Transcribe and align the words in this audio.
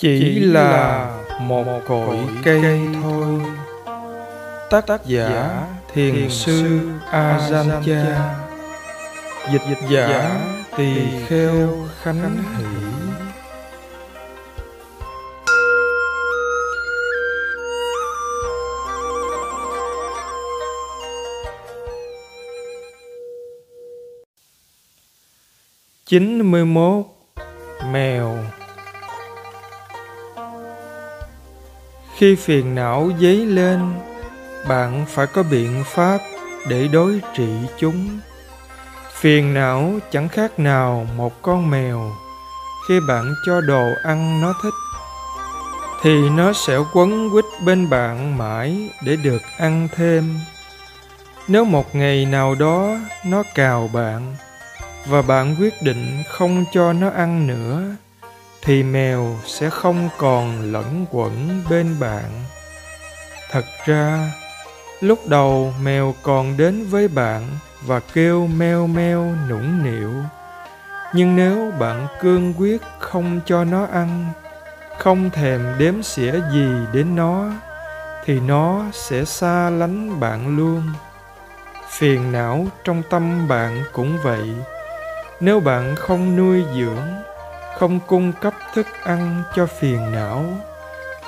chỉ 0.00 0.38
là 0.38 1.06
một 1.40 1.80
cội 1.88 2.16
cây 2.44 2.80
thôi. 3.02 3.40
tác 4.70 5.06
giả 5.06 5.66
thiền 5.92 6.30
sư 6.30 6.80
a 7.10 7.48
cha 7.50 8.32
dịch 9.52 9.78
giả 9.90 10.40
tỳ 10.76 10.94
kheo 11.26 11.88
khánh 12.02 12.36
hỷ. 12.56 12.64
Chín 26.06 26.50
mươi 26.50 26.64
mốt 26.64 27.04
mèo 27.92 28.38
khi 32.20 32.36
phiền 32.36 32.74
não 32.74 33.10
dấy 33.20 33.46
lên, 33.46 33.80
bạn 34.68 35.06
phải 35.08 35.26
có 35.26 35.42
biện 35.42 35.84
pháp 35.86 36.18
để 36.68 36.88
đối 36.88 37.20
trị 37.34 37.48
chúng. 37.78 38.18
Phiền 39.12 39.54
não 39.54 39.92
chẳng 40.12 40.28
khác 40.28 40.58
nào 40.58 41.06
một 41.16 41.42
con 41.42 41.70
mèo. 41.70 42.12
Khi 42.88 43.00
bạn 43.08 43.34
cho 43.46 43.60
đồ 43.60 43.84
ăn 44.04 44.40
nó 44.40 44.54
thích, 44.62 44.74
thì 46.02 46.28
nó 46.28 46.52
sẽ 46.52 46.78
quấn 46.94 47.30
quýt 47.30 47.44
bên 47.64 47.90
bạn 47.90 48.38
mãi 48.38 48.90
để 49.04 49.16
được 49.16 49.42
ăn 49.58 49.88
thêm. 49.92 50.38
Nếu 51.48 51.64
một 51.64 51.94
ngày 51.94 52.26
nào 52.26 52.54
đó 52.54 52.96
nó 53.26 53.42
cào 53.54 53.90
bạn 53.92 54.36
và 55.06 55.22
bạn 55.22 55.56
quyết 55.60 55.74
định 55.82 56.22
không 56.28 56.64
cho 56.72 56.92
nó 56.92 57.10
ăn 57.10 57.46
nữa 57.46 57.82
thì 58.62 58.82
mèo 58.82 59.36
sẽ 59.46 59.70
không 59.70 60.08
còn 60.18 60.72
lẫn 60.72 61.06
quẩn 61.10 61.62
bên 61.70 61.96
bạn. 62.00 62.30
Thật 63.50 63.64
ra, 63.86 64.32
lúc 65.00 65.28
đầu 65.28 65.74
mèo 65.82 66.14
còn 66.22 66.56
đến 66.56 66.86
với 66.90 67.08
bạn 67.08 67.46
và 67.86 68.00
kêu 68.14 68.46
meo 68.46 68.86
meo 68.86 69.34
nũng 69.48 69.84
nịu. 69.84 70.12
Nhưng 71.14 71.36
nếu 71.36 71.72
bạn 71.78 72.06
cương 72.20 72.54
quyết 72.58 72.82
không 72.98 73.40
cho 73.46 73.64
nó 73.64 73.86
ăn, 73.92 74.26
không 74.98 75.30
thèm 75.30 75.60
đếm 75.78 76.02
xỉa 76.02 76.32
gì 76.52 76.68
đến 76.92 77.16
nó, 77.16 77.50
thì 78.24 78.40
nó 78.40 78.84
sẽ 78.92 79.24
xa 79.24 79.70
lánh 79.70 80.20
bạn 80.20 80.56
luôn. 80.56 80.82
Phiền 81.90 82.32
não 82.32 82.66
trong 82.84 83.02
tâm 83.10 83.48
bạn 83.48 83.82
cũng 83.92 84.18
vậy. 84.22 84.54
Nếu 85.40 85.60
bạn 85.60 85.96
không 85.96 86.36
nuôi 86.36 86.64
dưỡng 86.74 87.29
không 87.80 88.00
cung 88.06 88.32
cấp 88.32 88.54
thức 88.74 88.86
ăn 89.02 89.42
cho 89.54 89.66
phiền 89.66 90.12
não, 90.12 90.44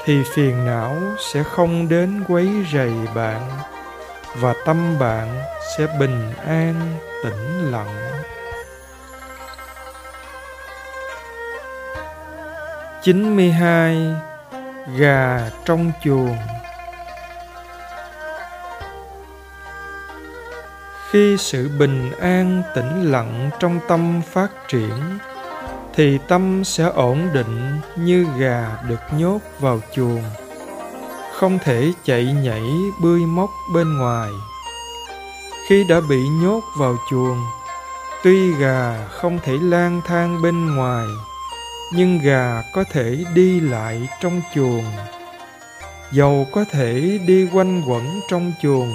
thì 0.04 0.22
phiền 0.34 0.66
não 0.66 0.96
sẽ 1.32 1.42
không 1.42 1.88
đến 1.88 2.24
quấy 2.28 2.48
rầy 2.72 2.92
bạn, 3.14 3.50
và 4.34 4.54
tâm 4.64 4.98
bạn 4.98 5.42
sẽ 5.76 5.86
bình 6.00 6.32
an, 6.46 6.74
tĩnh 7.24 7.70
lặng. 7.70 8.22
Chín 13.02 13.36
mươi 13.36 13.52
hai, 13.52 14.14
gà 14.96 15.50
trong 15.64 15.92
chuồng. 16.04 16.36
Khi 21.10 21.36
sự 21.38 21.70
bình 21.78 22.12
an, 22.20 22.62
tĩnh 22.74 23.12
lặng 23.12 23.50
trong 23.58 23.80
tâm 23.88 24.22
phát 24.32 24.48
triển 24.68 25.18
thì 25.94 26.18
tâm 26.28 26.64
sẽ 26.64 26.84
ổn 26.84 27.28
định 27.32 27.80
như 27.96 28.26
gà 28.38 28.76
được 28.88 29.00
nhốt 29.18 29.38
vào 29.60 29.80
chuồng. 29.94 30.22
Không 31.32 31.58
thể 31.64 31.92
chạy 32.04 32.24
nhảy 32.24 32.62
bươi 33.02 33.20
móc 33.20 33.50
bên 33.74 33.98
ngoài. 33.98 34.30
Khi 35.68 35.84
đã 35.88 36.00
bị 36.08 36.28
nhốt 36.28 36.62
vào 36.78 36.96
chuồng, 37.10 37.38
tuy 38.24 38.52
gà 38.52 39.08
không 39.08 39.38
thể 39.44 39.52
lang 39.62 40.00
thang 40.06 40.42
bên 40.42 40.76
ngoài, 40.76 41.06
nhưng 41.94 42.18
gà 42.18 42.62
có 42.74 42.84
thể 42.92 43.24
đi 43.34 43.60
lại 43.60 44.08
trong 44.20 44.40
chuồng. 44.54 44.84
Dầu 46.12 46.46
có 46.52 46.64
thể 46.70 47.18
đi 47.26 47.48
quanh 47.52 47.82
quẩn 47.88 48.20
trong 48.30 48.52
chuồng, 48.62 48.92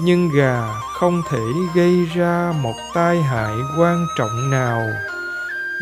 nhưng 0.00 0.30
gà 0.36 0.68
không 0.94 1.22
thể 1.30 1.42
gây 1.74 2.06
ra 2.14 2.52
một 2.62 2.74
tai 2.94 3.22
hại 3.22 3.54
quan 3.78 4.06
trọng 4.18 4.50
nào 4.50 4.82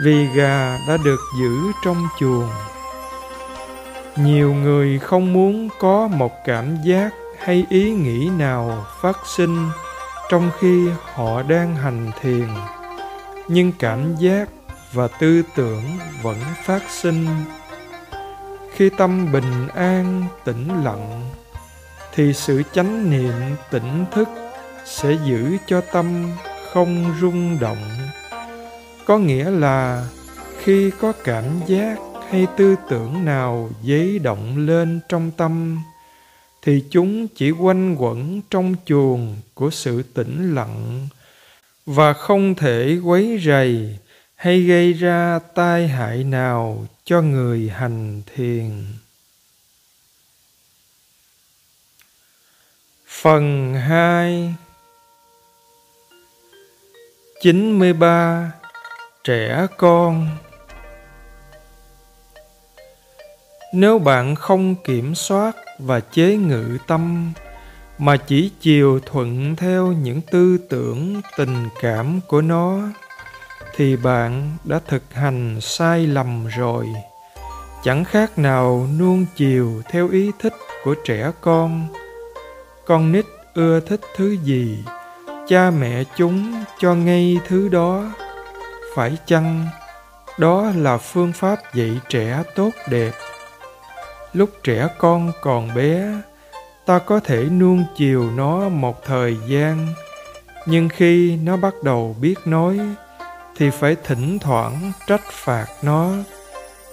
vì 0.05 0.27
gà 0.27 0.79
đã 0.89 0.97
được 1.05 1.21
giữ 1.41 1.73
trong 1.85 2.09
chuồng. 2.19 2.51
Nhiều 4.17 4.55
người 4.55 4.99
không 4.99 5.33
muốn 5.33 5.69
có 5.79 6.09
một 6.09 6.33
cảm 6.45 6.77
giác 6.83 7.11
hay 7.39 7.67
ý 7.69 7.91
nghĩ 7.91 8.31
nào 8.39 8.87
phát 9.01 9.19
sinh 9.37 9.69
trong 10.31 10.51
khi 10.61 10.89
họ 11.15 11.43
đang 11.43 11.77
hành 11.77 12.11
thiền, 12.21 12.49
nhưng 13.49 13.73
cảm 13.79 14.17
giác 14.17 14.49
và 14.93 15.09
tư 15.09 15.43
tưởng 15.57 15.83
vẫn 16.23 16.37
phát 16.65 16.83
sinh. 16.89 17.27
Khi 18.73 18.91
tâm 18.91 19.33
bình 19.33 19.69
an, 19.75 20.25
tĩnh 20.45 20.85
lặng, 20.85 21.31
thì 22.15 22.33
sự 22.33 22.63
chánh 22.73 23.11
niệm 23.11 23.57
tỉnh 23.71 24.05
thức 24.11 24.29
sẽ 24.85 25.17
giữ 25.25 25.57
cho 25.67 25.81
tâm 25.81 26.31
không 26.73 27.15
rung 27.21 27.59
động 27.61 27.79
có 29.09 29.19
nghĩa 29.19 29.51
là 29.51 30.09
khi 30.63 30.91
có 31.01 31.13
cảm 31.25 31.45
giác 31.67 31.97
hay 32.31 32.47
tư 32.57 32.77
tưởng 32.89 33.25
nào 33.25 33.71
dấy 33.85 34.19
động 34.19 34.67
lên 34.67 35.01
trong 35.09 35.31
tâm, 35.31 35.79
thì 36.63 36.85
chúng 36.91 37.29
chỉ 37.29 37.51
quanh 37.51 37.97
quẩn 37.99 38.41
trong 38.51 38.75
chuồng 38.85 39.37
của 39.55 39.71
sự 39.71 40.03
tĩnh 40.03 40.55
lặng 40.55 41.09
và 41.87 42.13
không 42.13 42.55
thể 42.55 42.99
quấy 43.05 43.41
rầy 43.45 43.99
hay 44.35 44.63
gây 44.63 44.93
ra 44.93 45.39
tai 45.55 45.89
hại 45.89 46.25
nào 46.25 46.87
cho 47.05 47.23
người 47.23 47.69
hành 47.69 48.23
thiền. 48.35 48.71
Phần 53.07 53.75
2 53.75 54.55
93 57.43 58.58
trẻ 59.29 59.67
con. 59.77 60.29
Nếu 63.75 63.99
bạn 63.99 64.35
không 64.35 64.75
kiểm 64.75 65.15
soát 65.15 65.57
và 65.79 66.01
chế 66.01 66.37
ngự 66.37 66.79
tâm, 66.87 67.33
mà 67.99 68.17
chỉ 68.17 68.51
chiều 68.61 69.01
thuận 69.07 69.57
theo 69.57 69.87
những 69.87 70.21
tư 70.21 70.59
tưởng, 70.69 71.21
tình 71.37 71.69
cảm 71.81 72.21
của 72.29 72.41
nó, 72.41 72.81
thì 73.77 73.97
bạn 73.97 74.57
đã 74.65 74.81
thực 74.87 75.03
hành 75.15 75.61
sai 75.61 76.07
lầm 76.07 76.47
rồi. 76.47 76.87
Chẳng 77.85 78.05
khác 78.05 78.39
nào 78.39 78.89
nuông 78.99 79.27
chiều 79.37 79.83
theo 79.91 80.09
ý 80.09 80.31
thích 80.39 80.55
của 80.85 80.95
trẻ 81.05 81.31
con. 81.41 81.87
Con 82.87 83.13
nít 83.13 83.25
ưa 83.55 83.81
thích 83.81 84.01
thứ 84.17 84.37
gì, 84.45 84.85
cha 85.49 85.71
mẹ 85.71 86.05
chúng 86.17 86.65
cho 86.79 86.95
ngay 86.95 87.39
thứ 87.49 87.69
đó 87.69 88.05
phải 88.99 89.17
chăng? 89.27 89.67
Đó 90.39 90.73
là 90.77 90.99
phương 90.99 91.33
pháp 91.33 91.75
dạy 91.75 92.01
trẻ 92.09 92.43
tốt 92.55 92.71
đẹp. 92.89 93.13
Lúc 94.33 94.51
trẻ 94.63 94.89
con 94.99 95.33
còn 95.41 95.75
bé, 95.75 96.07
ta 96.87 96.99
có 96.99 97.21
thể 97.21 97.45
nuông 97.45 97.85
chiều 97.97 98.31
nó 98.31 98.69
một 98.69 99.05
thời 99.05 99.37
gian. 99.49 99.87
Nhưng 100.67 100.89
khi 100.89 101.37
nó 101.37 101.57
bắt 101.57 101.75
đầu 101.83 102.17
biết 102.21 102.35
nói, 102.45 102.81
thì 103.57 103.71
phải 103.71 103.97
thỉnh 104.05 104.39
thoảng 104.39 104.93
trách 105.07 105.25
phạt 105.33 105.67
nó. 105.83 106.11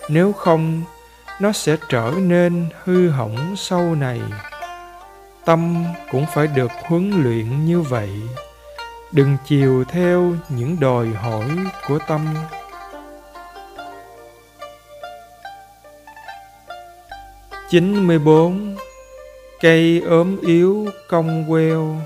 Nếu 0.09 0.33
không, 0.33 0.83
nó 1.41 1.51
sẽ 1.51 1.75
trở 1.89 2.11
nên 2.17 2.69
hư 2.83 3.09
hỏng 3.09 3.55
sau 3.57 3.95
này. 3.95 4.21
Tâm 5.45 5.85
cũng 6.11 6.25
phải 6.33 6.47
được 6.47 6.71
huấn 6.83 7.23
luyện 7.23 7.65
như 7.65 7.81
vậy 7.81 8.09
đừng 9.15 9.37
chiều 9.45 9.83
theo 9.83 10.33
những 10.49 10.79
đòi 10.79 11.07
hỏi 11.07 11.45
của 11.87 11.99
tâm. 12.07 12.35
Chín 17.69 18.07
mươi 18.07 18.19
bốn, 18.19 18.75
cây 19.61 20.01
ốm 20.09 20.37
yếu 20.41 20.87
cong 21.09 21.45
queo. 21.49 21.97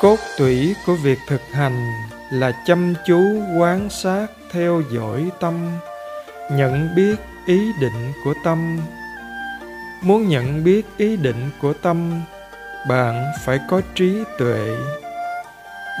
Cốt 0.00 0.18
tủy 0.38 0.74
của 0.86 0.94
việc 0.94 1.18
thực 1.28 1.42
hành 1.52 1.92
là 2.32 2.52
chăm 2.66 2.94
chú 3.06 3.20
quán 3.58 3.90
sát 3.90 4.26
theo 4.52 4.82
dõi 4.92 5.30
tâm, 5.40 5.70
nhận 6.52 6.88
biết 6.96 7.16
ý 7.46 7.72
định 7.80 8.12
của 8.24 8.34
tâm. 8.44 8.80
Muốn 10.02 10.28
nhận 10.28 10.64
biết 10.64 10.86
ý 10.96 11.16
định 11.16 11.50
của 11.60 11.72
tâm 11.72 12.22
bạn 12.88 13.32
phải 13.44 13.60
có 13.70 13.80
trí 13.94 14.24
tuệ. 14.38 14.76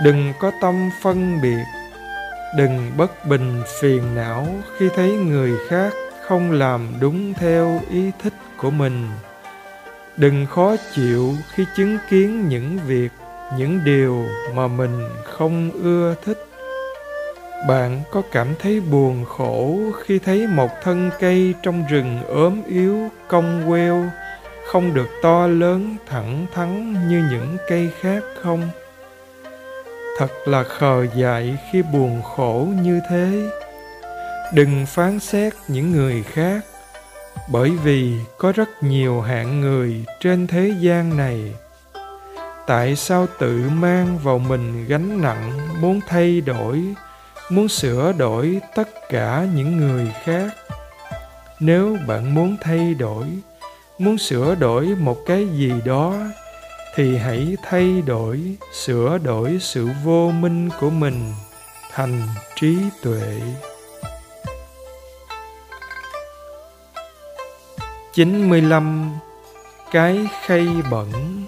Đừng 0.04 0.32
có 0.40 0.52
tâm 0.60 0.90
phân 1.02 1.40
biệt, 1.42 1.64
đừng 2.56 2.92
bất 2.96 3.26
bình 3.26 3.62
phiền 3.80 4.14
não 4.14 4.46
khi 4.78 4.88
thấy 4.96 5.12
người 5.12 5.52
khác 5.68 5.92
không 6.28 6.50
làm 6.50 6.88
đúng 7.00 7.34
theo 7.34 7.80
ý 7.90 8.10
thích 8.22 8.34
của 8.56 8.70
mình. 8.70 9.08
Đừng 10.16 10.46
khó 10.46 10.76
chịu 10.94 11.34
khi 11.54 11.64
chứng 11.76 11.98
kiến 12.10 12.48
những 12.48 12.78
việc, 12.86 13.08
những 13.58 13.80
điều 13.84 14.24
mà 14.54 14.66
mình 14.66 15.08
không 15.24 15.70
ưa 15.82 16.14
thích. 16.24 16.46
Bạn 17.68 18.02
có 18.10 18.22
cảm 18.32 18.54
thấy 18.58 18.80
buồn 18.80 19.24
khổ 19.24 19.78
khi 20.04 20.18
thấy 20.18 20.46
một 20.46 20.70
thân 20.82 21.10
cây 21.20 21.54
trong 21.62 21.84
rừng 21.90 22.22
ốm 22.28 22.62
yếu, 22.66 23.10
cong 23.28 23.64
queo 23.68 24.04
không 24.70 24.94
được 24.94 25.08
to 25.22 25.46
lớn 25.46 25.96
thẳng 26.06 26.46
thắn 26.54 26.92
như 27.08 27.24
những 27.30 27.56
cây 27.68 27.90
khác 28.00 28.22
không? 28.42 28.68
Thật 30.18 30.28
là 30.46 30.62
khờ 30.62 31.06
dại 31.16 31.58
khi 31.70 31.82
buồn 31.82 32.22
khổ 32.22 32.68
như 32.82 33.00
thế. 33.10 33.50
Đừng 34.54 34.86
phán 34.86 35.20
xét 35.20 35.52
những 35.68 35.92
người 35.92 36.22
khác, 36.22 36.60
bởi 37.52 37.70
vì 37.70 38.14
có 38.38 38.52
rất 38.52 38.68
nhiều 38.82 39.20
hạng 39.20 39.60
người 39.60 40.04
trên 40.20 40.46
thế 40.46 40.74
gian 40.80 41.16
này. 41.16 41.54
Tại 42.66 42.96
sao 42.96 43.26
tự 43.38 43.62
mang 43.70 44.18
vào 44.22 44.38
mình 44.38 44.86
gánh 44.88 45.22
nặng 45.22 45.52
muốn 45.80 46.00
thay 46.08 46.40
đổi, 46.40 46.84
muốn 47.50 47.68
sửa 47.68 48.12
đổi 48.12 48.60
tất 48.74 48.88
cả 49.08 49.46
những 49.54 49.76
người 49.76 50.12
khác? 50.24 50.50
Nếu 51.60 51.96
bạn 52.06 52.34
muốn 52.34 52.56
thay 52.60 52.94
đổi 52.94 53.26
muốn 54.00 54.18
sửa 54.18 54.54
đổi 54.54 54.86
một 54.86 55.16
cái 55.26 55.48
gì 55.48 55.72
đó, 55.84 56.14
thì 56.94 57.16
hãy 57.16 57.56
thay 57.62 58.02
đổi, 58.06 58.56
sửa 58.72 59.18
đổi 59.18 59.58
sự 59.60 59.88
vô 60.04 60.30
minh 60.30 60.68
của 60.80 60.90
mình 60.90 61.32
thành 61.92 62.28
trí 62.56 62.78
tuệ. 63.02 63.40
95 68.12 69.12
cái 69.92 70.28
khay 70.46 70.68
bẩn. 70.90 71.42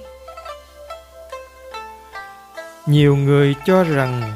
Nhiều 2.87 3.17
người 3.17 3.55
cho 3.65 3.85
rằng 3.85 4.33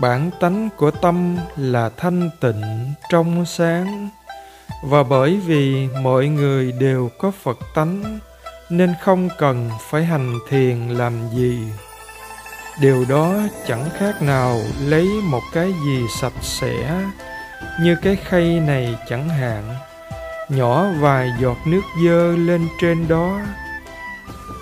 bản 0.00 0.30
tánh 0.40 0.68
của 0.76 0.90
tâm 0.90 1.36
là 1.56 1.90
thanh 1.96 2.30
tịnh 2.40 2.92
trong 3.10 3.46
sáng 3.46 4.08
và 4.82 5.02
bởi 5.02 5.40
vì 5.46 5.88
mọi 6.02 6.26
người 6.26 6.72
đều 6.72 7.10
có 7.18 7.30
phật 7.42 7.58
tánh, 7.74 8.18
nên 8.70 8.94
không 9.02 9.28
cần 9.38 9.70
phải 9.90 10.04
hành 10.04 10.38
thiền 10.48 10.88
làm 10.88 11.12
gì. 11.34 11.58
Điều 12.80 13.04
đó 13.08 13.34
chẳng 13.66 13.90
khác 13.98 14.22
nào 14.22 14.60
lấy 14.80 15.08
một 15.22 15.42
cái 15.52 15.72
gì 15.84 16.02
sạch 16.20 16.42
sẽ, 16.42 17.02
như 17.80 17.96
cái 18.02 18.16
khay 18.16 18.60
này 18.60 18.94
chẳng 19.08 19.28
hạn, 19.28 19.74
nhỏ 20.48 20.86
vài 21.00 21.30
giọt 21.40 21.56
nước 21.66 21.82
dơ 22.04 22.36
lên 22.36 22.68
trên 22.80 23.08
đó. 23.08 23.40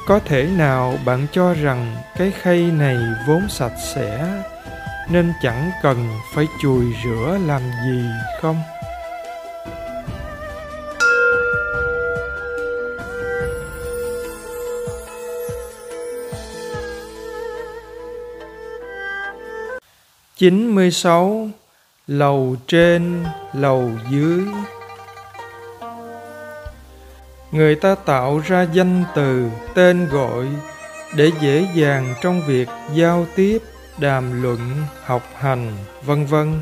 Có 0.07 0.21
thể 0.25 0.49
nào 0.57 0.99
bạn 1.05 1.27
cho 1.33 1.55
rằng 1.55 1.97
cái 2.17 2.33
khay 2.43 2.59
này 2.59 2.97
vốn 3.29 3.49
sạch 3.49 3.77
sẽ, 3.95 4.43
nên 5.11 5.33
chẳng 5.43 5.71
cần 5.83 6.09
phải 6.35 6.47
chùi 6.63 6.85
rửa 7.05 7.39
làm 7.47 7.63
gì 7.63 8.05
không? 8.41 8.63
Chín 20.37 20.75
mươi 20.75 20.91
sáu, 20.91 21.49
lầu 22.07 22.57
trên, 22.67 23.25
lầu 23.53 23.91
dưới. 24.11 24.45
Người 27.53 27.75
ta 27.75 27.95
tạo 27.95 28.41
ra 28.47 28.63
danh 28.73 29.05
từ, 29.15 29.49
tên 29.75 30.09
gọi 30.09 30.47
để 31.15 31.33
dễ 31.41 31.69
dàng 31.75 32.15
trong 32.23 32.43
việc 32.47 32.69
giao 32.95 33.27
tiếp, 33.37 33.63
đàm 33.99 34.43
luận, 34.43 34.59
học 35.05 35.23
hành, 35.37 35.73
vân 36.05 36.27
vân. 36.27 36.61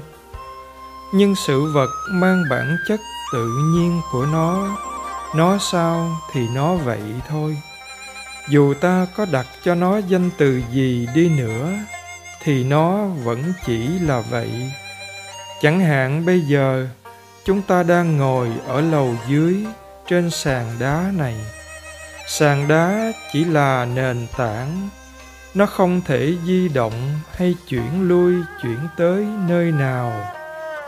Nhưng 1.15 1.35
sự 1.47 1.73
vật 1.73 1.91
mang 2.11 2.43
bản 2.51 2.77
chất 2.89 3.01
tự 3.33 3.49
nhiên 3.75 4.01
của 4.13 4.27
nó 4.27 4.77
nó 5.35 5.59
sao 5.59 6.11
thì 6.33 6.41
nó 6.55 6.75
vậy 6.75 7.03
thôi. 7.29 7.57
Dù 8.49 8.75
ta 8.75 9.07
có 9.17 9.27
đặt 9.33 9.47
cho 9.65 9.75
nó 9.75 9.99
danh 9.99 10.31
từ 10.39 10.63
gì 10.73 11.09
đi 11.15 11.29
nữa 11.29 11.73
thì 12.45 12.65
nó 12.65 13.05
vẫn 13.07 13.53
chỉ 13.67 13.89
là 13.99 14.21
vậy. 14.21 14.51
Chẳng 15.63 15.81
hạn 15.81 16.27
bây 16.27 16.41
giờ, 16.41 16.87
chúng 17.45 17.63
ta 17.63 17.83
đang 17.83 18.17
ngồi 18.17 18.49
ở 18.67 18.81
lầu 18.81 19.15
dưới 19.29 19.65
trên 20.09 20.31
sàn 20.31 20.67
đá 20.79 21.11
này. 21.17 21.35
Sàn 22.27 22.69
đá 22.69 23.13
chỉ 23.33 23.45
là 23.45 23.87
nền 23.95 24.27
tảng, 24.37 24.89
nó 25.55 25.67
không 25.67 26.01
thể 26.07 26.35
di 26.47 26.69
động 26.69 26.93
hay 27.37 27.55
chuyển 27.69 28.09
lui, 28.09 28.35
chuyển 28.63 28.79
tới 28.97 29.27
nơi 29.49 29.73
nào. 29.73 30.35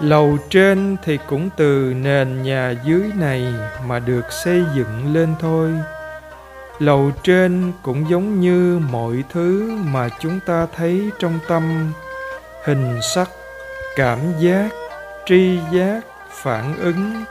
Lầu 0.01 0.39
trên 0.51 0.97
thì 1.05 1.19
cũng 1.29 1.51
từ 1.57 1.95
nền 1.97 2.43
nhà 2.43 2.75
dưới 2.85 3.03
này 3.15 3.45
mà 3.87 3.99
được 3.99 4.33
xây 4.45 4.63
dựng 4.77 5.15
lên 5.15 5.35
thôi 5.41 5.73
lầu 6.79 7.13
trên 7.23 7.73
cũng 7.83 8.11
giống 8.11 8.41
như 8.41 8.81
mọi 8.93 9.25
thứ 9.33 9.73
mà 9.85 10.09
chúng 10.21 10.41
ta 10.47 10.67
thấy 10.77 11.11
trong 11.19 11.39
tâm. 11.49 11.93
Hình 12.65 12.99
sắc, 13.03 13.31
cảm 13.97 14.19
giác, 14.39 14.69
tri 15.27 15.59
giác, 15.73 16.01
phản 16.31 16.77
ứng. 16.77 17.25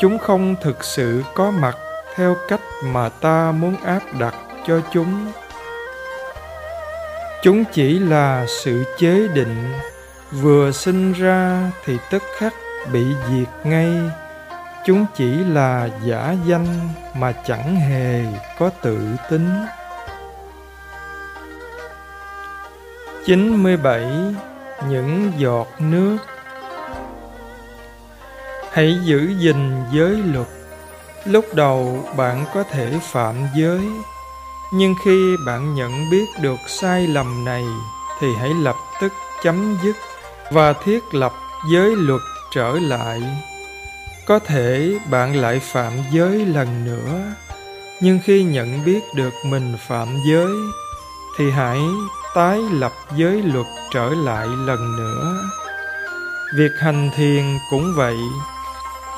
Chúng 0.00 0.18
không 0.18 0.54
thực 0.62 0.84
sự 0.84 1.22
có 1.34 1.50
mặt 1.50 1.76
theo 2.14 2.36
cách 2.48 2.60
mà 2.84 3.08
ta 3.08 3.52
muốn 3.52 3.76
áp 3.84 4.00
đặt 4.18 4.34
cho 4.66 4.80
chúng. 4.92 5.32
Chúng 7.42 7.64
chỉ 7.72 7.98
là 7.98 8.46
sự 8.64 8.84
chế 8.98 9.28
định. 9.34 9.72
Vừa 10.30 10.72
sinh 10.72 11.12
ra 11.12 11.72
thì 11.84 11.98
tức 12.10 12.22
khắc 12.38 12.54
bị 12.92 13.04
diệt 13.30 13.48
ngay 13.64 13.90
chúng 14.86 15.06
chỉ 15.14 15.30
là 15.44 15.88
giả 16.04 16.34
danh 16.46 16.66
mà 17.14 17.32
chẳng 17.32 17.76
hề 17.76 18.24
có 18.58 18.70
tự 18.82 18.98
tính. 19.30 19.50
97 23.26 24.06
những 24.88 25.32
giọt 25.38 25.68
nước. 25.78 26.16
Hãy 28.72 28.98
giữ 29.04 29.34
gìn 29.38 29.82
giới 29.92 30.10
luật. 30.10 30.46
Lúc 31.24 31.44
đầu 31.54 32.04
bạn 32.16 32.44
có 32.54 32.62
thể 32.62 32.98
phạm 33.02 33.34
giới, 33.56 33.80
nhưng 34.72 34.94
khi 35.04 35.36
bạn 35.46 35.74
nhận 35.74 36.10
biết 36.10 36.26
được 36.40 36.58
sai 36.66 37.06
lầm 37.06 37.44
này 37.44 37.64
thì 38.20 38.26
hãy 38.40 38.50
lập 38.54 38.76
tức 39.00 39.12
chấm 39.42 39.76
dứt 39.82 39.96
và 40.50 40.72
thiết 40.72 41.14
lập 41.14 41.32
giới 41.72 41.96
luật 41.96 42.20
trở 42.54 42.72
lại 42.72 43.22
có 44.26 44.38
thể 44.38 44.98
bạn 45.10 45.36
lại 45.36 45.60
phạm 45.60 45.92
giới 46.12 46.46
lần 46.46 46.84
nữa. 46.84 47.22
Nhưng 48.00 48.18
khi 48.24 48.42
nhận 48.42 48.84
biết 48.84 49.00
được 49.16 49.32
mình 49.46 49.76
phạm 49.88 50.08
giới, 50.28 50.52
thì 51.38 51.50
hãy 51.50 51.78
tái 52.34 52.58
lập 52.72 52.92
giới 53.16 53.42
luật 53.42 53.66
trở 53.92 54.08
lại 54.08 54.46
lần 54.46 54.96
nữa. 54.96 55.42
Việc 56.56 56.70
hành 56.78 57.10
thiền 57.16 57.58
cũng 57.70 57.94
vậy. 57.96 58.16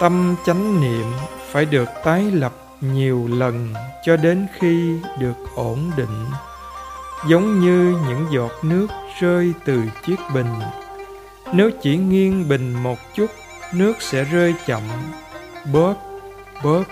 Tâm 0.01 0.37
chánh 0.47 0.81
niệm 0.81 1.07
phải 1.53 1.65
được 1.65 1.89
tái 2.05 2.31
lập 2.33 2.53
nhiều 2.81 3.29
lần 3.33 3.75
cho 4.05 4.17
đến 4.17 4.47
khi 4.59 4.97
được 5.19 5.37
ổn 5.55 5.91
định. 5.97 6.27
Giống 7.29 7.61
như 7.61 7.97
những 8.09 8.27
giọt 8.33 8.53
nước 8.63 8.87
rơi 9.21 9.53
từ 9.65 9.83
chiếc 10.07 10.17
bình. 10.35 10.55
Nếu 11.53 11.71
chỉ 11.83 11.97
nghiêng 11.97 12.49
bình 12.49 12.73
một 12.83 12.99
chút 13.15 13.31
nước 13.75 14.03
sẽ 14.03 14.25
rơi 14.25 14.55
chậm 14.67 14.83
bóp 15.73 15.95
bóp 16.65 16.85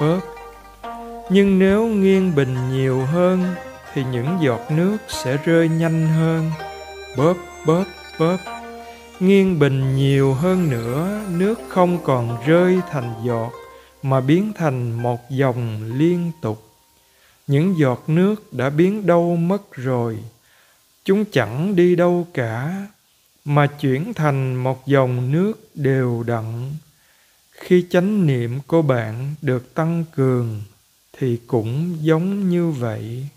bóp 0.00 0.20
nhưng 1.30 1.58
nếu 1.58 1.86
nghiêng 1.86 2.34
bình 2.34 2.56
nhiều 2.72 3.04
hơn, 3.04 3.54
thì 3.94 4.04
những 4.12 4.38
giọt 4.40 4.60
nước 4.70 4.96
sẽ 5.08 5.36
rơi 5.44 5.68
nhanh 5.68 6.06
hơn. 6.06 6.50
Bóp 7.16 7.36
bóp 7.66 7.84
bóp 8.18 8.36
nghiêng 9.20 9.58
bình 9.58 9.96
nhiều 9.96 10.34
hơn 10.34 10.70
nữa, 10.70 11.20
nước 11.30 11.60
không 11.68 11.98
còn 12.04 12.38
rơi 12.46 12.80
thành 12.90 13.14
giọt, 13.24 13.52
mà 14.02 14.20
biến 14.20 14.52
thành 14.56 14.92
một 14.92 15.30
dòng 15.30 15.92
liên 15.94 16.30
tục. 16.40 16.62
Những 17.46 17.78
giọt 17.78 18.02
nước 18.06 18.52
đã 18.52 18.70
biến 18.70 19.06
đâu 19.06 19.36
mất 19.36 19.72
rồi. 19.72 20.18
Chúng 21.04 21.24
chẳng 21.32 21.76
đi 21.76 21.96
đâu 21.96 22.26
cả 22.34 22.86
mà 23.44 23.66
chuyển 23.66 24.14
thành 24.14 24.54
một 24.54 24.86
dòng 24.86 25.32
nước 25.32 25.52
đều 25.74 26.24
đặn. 26.26 26.70
Khi 27.50 27.86
chánh 27.90 28.26
niệm 28.26 28.60
của 28.66 28.82
bạn 28.82 29.34
được 29.42 29.74
tăng 29.74 30.04
cường, 30.14 30.62
thì 31.12 31.40
cũng 31.46 31.96
giống 32.00 32.50
như 32.50 32.70
vậy. 32.70 33.28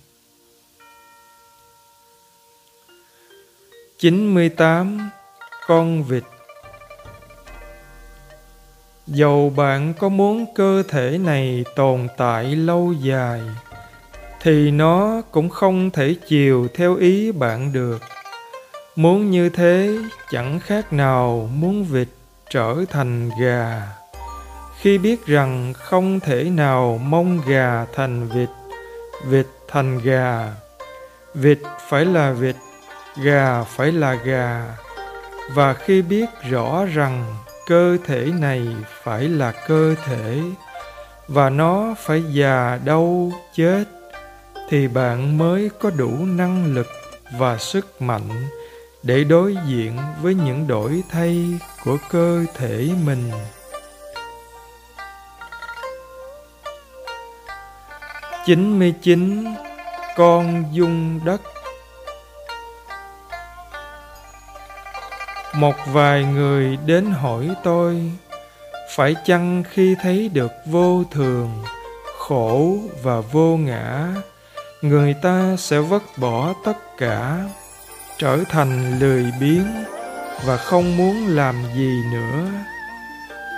98 3.99 5.09
con 5.67 6.03
vịt. 6.03 6.23
Dầu 9.07 9.53
bạn 9.55 9.93
có 9.99 10.09
muốn 10.09 10.45
cơ 10.55 10.83
thể 10.87 11.17
này 11.17 11.65
tồn 11.75 12.07
tại 12.17 12.55
lâu 12.55 12.93
dài, 12.93 13.41
thì 14.41 14.71
nó 14.71 15.21
cũng 15.31 15.49
không 15.49 15.91
thể 15.91 16.15
chiều 16.27 16.67
theo 16.73 16.95
ý 16.95 17.31
bạn 17.31 17.73
được 17.73 18.01
muốn 18.97 19.31
như 19.31 19.49
thế, 19.49 19.97
chẳng 20.31 20.59
khác 20.59 20.93
nào 20.93 21.49
muốn 21.53 21.83
vịt 21.83 22.07
trở 22.49 22.75
thành 22.89 23.29
gà. 23.41 23.81
Khi 24.79 24.97
biết 24.97 25.25
rằng 25.25 25.73
không 25.73 26.19
thể 26.19 26.43
nào 26.43 26.99
mong 27.03 27.41
gà 27.47 27.85
thành 27.95 28.27
vịt 28.27 28.49
vịt 29.25 29.45
thành 29.67 29.99
gà. 30.03 30.53
Vịt 31.33 31.59
phải 31.89 32.05
là 32.05 32.31
vịt, 32.31 32.55
gà 33.23 33.63
phải 33.63 33.91
là 33.91 34.13
gà. 34.13 34.65
Và 35.53 35.73
khi 35.73 36.01
biết 36.01 36.25
rõ 36.49 36.85
rằng 36.85 37.35
cơ 37.67 37.97
thể 38.05 38.31
này 38.39 38.67
phải 39.03 39.23
là 39.23 39.51
cơ 39.51 39.95
thể, 40.05 40.41
và 41.27 41.49
nó 41.49 41.95
phải 41.97 42.23
già 42.33 42.79
đau 42.85 43.31
chết, 43.55 43.83
thì 44.69 44.87
bạn 44.87 45.37
mới 45.37 45.69
có 45.79 45.89
đủ 45.89 46.11
năng 46.25 46.75
lực 46.75 46.87
và 47.39 47.57
sức 47.57 48.01
mạnh 48.01 48.29
để 49.07 49.23
đối 49.23 49.55
diện 49.67 49.97
với 50.21 50.35
những 50.35 50.67
đổi 50.67 51.03
thay 51.09 51.59
của 51.83 51.97
cơ 52.09 52.45
thể 52.55 52.89
mình. 53.05 53.31
99 58.45 59.45
Con 60.15 60.63
dung 60.71 61.19
đất. 61.25 61.41
Một 65.55 65.75
vài 65.87 66.23
người 66.23 66.77
đến 66.85 67.05
hỏi 67.05 67.49
tôi 67.63 68.11
Phải 68.95 69.15
chăng 69.25 69.63
khi 69.69 69.95
thấy 70.01 70.29
được 70.29 70.51
vô 70.65 71.03
thường, 71.11 71.63
khổ 72.17 72.77
và 73.03 73.21
vô 73.21 73.57
ngã 73.57 74.07
Người 74.81 75.15
ta 75.21 75.55
sẽ 75.57 75.79
vứt 75.79 76.03
bỏ 76.17 76.53
tất 76.65 76.77
cả? 76.97 77.43
Trở 78.19 78.43
thành 78.49 78.99
lười 78.99 79.25
biếng 79.39 79.67
và 80.45 80.57
không 80.57 80.97
muốn 80.97 81.27
làm 81.27 81.55
gì 81.75 82.03
nữa. 82.11 82.47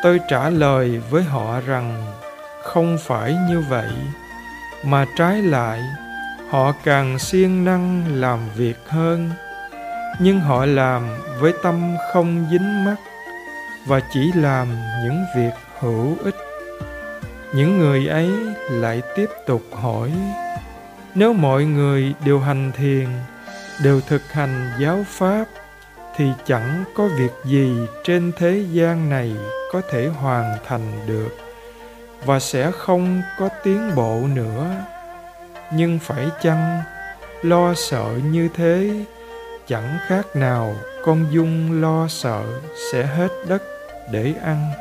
Tôi 0.04 0.20
trả 0.30 0.50
lời 0.50 1.02
với 1.10 1.24
họ 1.24 1.60
rằng, 1.60 2.06
không 2.64 2.98
phải 3.02 3.36
như 3.50 3.64
vậy, 3.70 3.90
mà 4.84 5.06
trái 5.18 5.42
lại, 5.42 5.82
họ 6.50 6.74
càng 6.84 7.20
siêng 7.20 7.66
năng 7.66 8.06
làm 8.16 8.40
việc 8.56 8.78
hơn. 8.88 9.30
Nhưng 10.20 10.40
họ 10.40 10.66
làm 10.66 11.04
với 11.40 11.54
tâm 11.64 11.96
không 12.14 12.48
dính 12.52 12.86
mắt 12.86 12.96
và 13.88 14.00
chỉ 14.14 14.32
làm 14.36 14.68
những 15.04 15.26
việc 15.36 15.54
hữu 15.80 16.18
ích. 16.24 16.36
Những 17.54 17.78
người 17.78 18.08
ấy 18.08 18.30
lại 18.70 19.02
tiếp 19.16 19.30
tục 19.48 19.62
hỏi, 19.72 20.12
nếu 21.16 21.34
mọi 21.34 21.66
người 21.66 22.14
đều 22.26 22.40
hành 22.40 22.72
thiền 22.78 23.08
đều 23.84 24.02
thực 24.02 24.32
hành 24.32 24.72
giáo 24.80 25.06
pháp 25.08 25.46
thì 26.16 26.32
chẳng 26.46 26.84
có 26.96 27.08
việc 27.08 27.32
gì 27.46 27.72
trên 28.04 28.32
thế 28.38 28.66
gian 28.72 29.10
này 29.10 29.36
có 29.72 29.82
thể 29.90 30.08
hoàn 30.08 30.58
thành 30.68 31.08
được 31.08 31.38
và 32.26 32.40
sẽ 32.40 32.72
không 32.72 33.22
có 33.40 33.50
tiến 33.64 33.96
bộ 33.96 34.22
nữa. 34.34 34.76
Nhưng 35.74 36.00
phải 36.00 36.30
chăng 36.42 36.82
lo 37.42 37.74
sợ 37.74 38.06
như 38.32 38.50
thế, 38.56 39.06
chẳng 39.68 39.98
khác 40.08 40.36
nào 40.36 40.76
con 41.06 41.26
dung 41.32 41.82
lo 41.82 42.08
sợ 42.08 42.44
sẽ 42.92 43.06
hết 43.06 43.32
đất 43.48 43.64
để 44.12 44.34
ăn. 44.44 44.72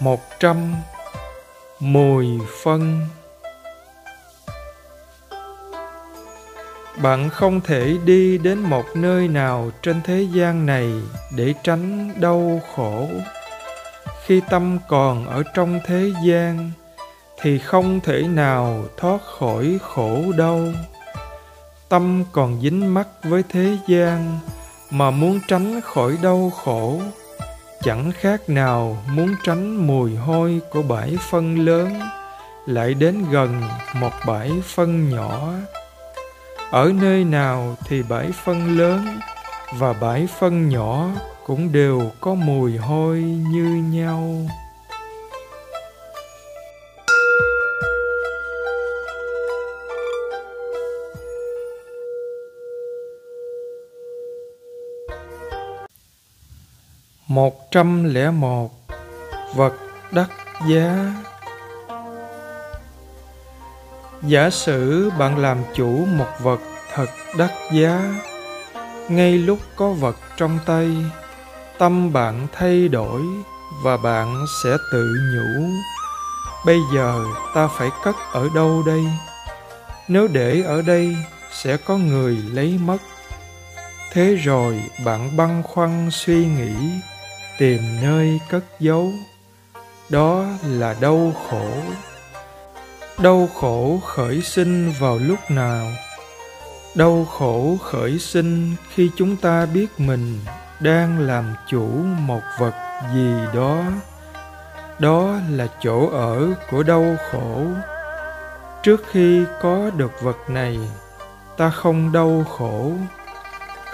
Một 0.00 0.20
trăm 0.40 0.74
mùi 1.80 2.26
phân 2.62 3.00
bạn 7.02 7.30
không 7.30 7.60
thể 7.60 7.96
đi 8.04 8.38
đến 8.38 8.58
một 8.58 8.84
nơi 8.94 9.28
nào 9.28 9.70
trên 9.82 10.00
thế 10.04 10.26
gian 10.32 10.66
này 10.66 10.92
để 11.36 11.54
tránh 11.62 12.12
đau 12.20 12.60
khổ. 12.74 13.08
Khi 14.24 14.40
tâm 14.50 14.78
còn 14.88 15.26
ở 15.26 15.42
trong 15.54 15.80
thế 15.86 16.12
gian, 16.26 16.70
thì 17.42 17.58
không 17.58 18.00
thể 18.00 18.22
nào 18.22 18.84
thoát 18.96 19.22
khỏi 19.22 19.78
khổ 19.82 20.22
đau. 20.38 20.60
Tâm 21.88 22.24
còn 22.32 22.60
dính 22.60 22.94
mắc 22.94 23.08
với 23.22 23.42
thế 23.48 23.76
gian 23.88 24.38
mà 24.90 25.10
muốn 25.10 25.40
tránh 25.48 25.80
khỏi 25.80 26.18
đau 26.22 26.52
khổ. 26.64 27.00
Chẳng 27.82 28.12
khác 28.12 28.48
nào 28.48 29.04
muốn 29.10 29.34
tránh 29.44 29.86
mùi 29.86 30.16
hôi 30.16 30.60
của 30.70 30.82
bãi 30.82 31.16
phân 31.30 31.58
lớn 31.58 32.00
lại 32.66 32.94
đến 32.94 33.24
gần 33.30 33.62
một 33.94 34.12
bãi 34.26 34.52
phân 34.64 35.10
nhỏ 35.10 35.52
ở 36.70 36.92
nơi 37.00 37.24
nào 37.24 37.76
thì 37.84 38.02
bãi 38.02 38.30
phân 38.44 38.78
lớn 38.78 39.20
và 39.78 39.92
bãi 39.92 40.28
phân 40.38 40.68
nhỏ 40.68 41.10
cũng 41.46 41.72
đều 41.72 42.10
có 42.20 42.34
mùi 42.34 42.76
hôi 42.76 43.20
như 43.22 43.82
nhau. 43.92 44.46
Một 57.26 57.70
trăm 57.70 58.14
lẻ 58.14 58.30
một 58.30 58.70
vật 59.54 59.72
đắt 60.12 60.28
giá 60.68 61.14
giả 64.22 64.50
sử 64.50 65.10
bạn 65.18 65.38
làm 65.38 65.58
chủ 65.74 66.04
một 66.04 66.28
vật 66.40 66.60
thật 66.94 67.06
đắt 67.38 67.50
giá, 67.72 68.14
ngay 69.08 69.38
lúc 69.38 69.58
có 69.76 69.90
vật 69.90 70.16
trong 70.36 70.58
tay, 70.66 70.88
tâm 71.78 72.12
bạn 72.12 72.46
thay 72.52 72.88
đổi 72.88 73.22
và 73.82 73.96
bạn 73.96 74.44
sẽ 74.62 74.76
tự 74.92 75.14
nhủ, 75.34 75.68
bây 76.66 76.78
giờ 76.94 77.24
ta 77.54 77.68
phải 77.78 77.88
cất 78.04 78.16
ở 78.32 78.48
đâu 78.54 78.82
đây? 78.86 79.04
Nếu 80.08 80.28
để 80.28 80.62
ở 80.62 80.82
đây, 80.82 81.16
sẽ 81.52 81.76
có 81.76 81.96
người 81.96 82.36
lấy 82.52 82.78
mất. 82.84 82.98
Thế 84.12 84.34
rồi 84.34 84.82
bạn 85.04 85.36
băn 85.36 85.62
khoăn 85.62 86.08
suy 86.12 86.46
nghĩ, 86.46 86.74
tìm 87.58 87.80
nơi 88.02 88.40
cất 88.50 88.64
giấu. 88.80 89.12
Đó 90.08 90.44
là 90.62 90.96
đau 91.00 91.32
khổ 91.50 91.70
đau 93.22 93.48
khổ 93.54 94.00
khởi 94.06 94.42
sinh 94.42 94.92
vào 95.00 95.18
lúc 95.18 95.38
nào? 95.50 95.86
Đau 96.94 97.24
khổ 97.24 97.76
khởi 97.82 98.18
sinh 98.18 98.74
khi 98.94 99.10
chúng 99.16 99.36
ta 99.36 99.66
biết 99.66 99.86
mình 100.00 100.38
đang 100.80 101.18
làm 101.18 101.54
chủ 101.68 101.86
một 102.18 102.40
vật 102.58 102.74
gì 103.14 103.32
đó. 103.54 103.82
Đó 104.98 105.34
là 105.50 105.66
chỗ 105.80 106.08
ở 106.12 106.48
của 106.70 106.82
đau 106.82 107.16
khổ. 107.30 107.62
Trước 108.82 109.04
khi 109.10 109.44
có 109.62 109.90
được 109.96 110.12
vật 110.22 110.36
này, 110.48 110.78
ta 111.56 111.70
không 111.70 112.12
đau 112.12 112.44
khổ. 112.58 112.92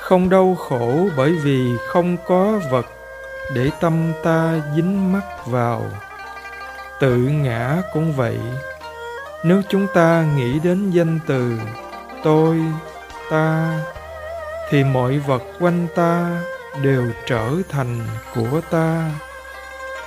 Không 0.00 0.28
đau 0.28 0.56
khổ 0.68 1.08
bởi 1.16 1.32
vì 1.32 1.76
không 1.88 2.16
có 2.26 2.60
vật 2.70 2.86
để 3.54 3.70
tâm 3.80 4.12
ta 4.22 4.60
dính 4.76 5.12
mắc 5.12 5.46
vào. 5.46 5.82
Tự 7.00 7.16
ngã 7.16 7.82
cũng 7.92 8.12
vậy 8.12 8.38
nếu 9.44 9.62
chúng 9.68 9.86
ta 9.94 10.24
nghĩ 10.36 10.58
đến 10.58 10.90
danh 10.90 11.18
từ 11.26 11.58
tôi, 12.22 12.60
ta, 13.30 13.78
thì 14.70 14.84
mọi 14.84 15.18
vật 15.18 15.42
quanh 15.60 15.86
ta 15.94 16.42
đều 16.82 17.10
trở 17.26 17.50
thành 17.68 18.00
của 18.34 18.60
ta. 18.70 19.10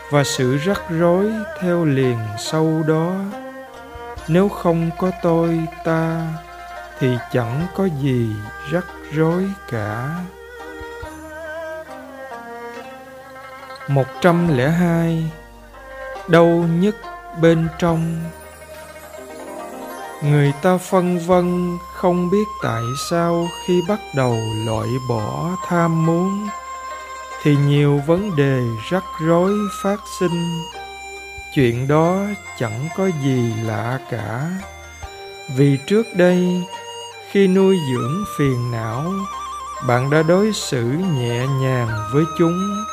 Và 0.09 0.23
sự 0.23 0.57
rắc 0.57 0.81
rối 0.89 1.31
theo 1.59 1.85
liền 1.85 2.17
sau 2.39 2.83
đó, 2.87 3.13
nếu 4.27 4.49
không 4.49 4.89
có 4.97 5.11
tôi, 5.21 5.59
ta, 5.83 6.27
thì 6.99 7.17
chẳng 7.31 7.67
có 7.75 7.85
gì 7.85 8.29
rắc 8.71 8.85
rối 9.13 9.43
cả. 9.71 10.09
Một 13.87 14.05
trăm 14.21 14.57
lẻ 14.57 14.69
hai, 14.69 15.31
đau 16.27 16.47
nhất 16.79 16.95
bên 17.41 17.67
trong 17.79 18.21
người 20.21 20.53
ta 20.61 20.77
phân 20.77 21.19
vân, 21.19 21.77
không 21.93 22.29
biết 22.29 22.47
tại 22.63 22.83
sao 23.09 23.47
khi 23.65 23.81
bắt 23.87 23.99
đầu 24.15 24.37
loại 24.65 24.87
bỏ 25.09 25.49
tham 25.67 26.05
muốn, 26.05 26.47
thì 27.43 27.55
nhiều 27.55 28.01
vấn 28.07 28.35
đề 28.35 28.61
rắc 28.89 29.03
rối 29.19 29.53
phát 29.83 29.99
sinh. 30.19 30.61
Chuyện 31.55 31.87
đó 31.87 32.19
chẳng 32.59 32.87
có 32.97 33.09
gì 33.23 33.53
lạ 33.63 33.99
cả. 34.11 34.49
Vì 35.55 35.77
trước 35.87 36.05
đây, 36.15 36.63
khi 37.31 37.47
nuôi 37.47 37.77
dưỡng 37.91 38.23
phiền 38.37 38.71
não, 38.71 39.11
bạn 39.87 40.09
đã 40.09 40.23
đối 40.23 40.53
xử 40.53 40.83
nhẹ 41.15 41.47
nhàng 41.61 41.89
với 42.13 42.23
chúng, 42.37 42.85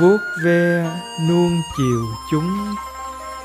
vuốt 0.00 0.18
ve, 0.44 0.90
nuông 1.28 1.62
chiều 1.76 2.04
chúng 2.30 2.74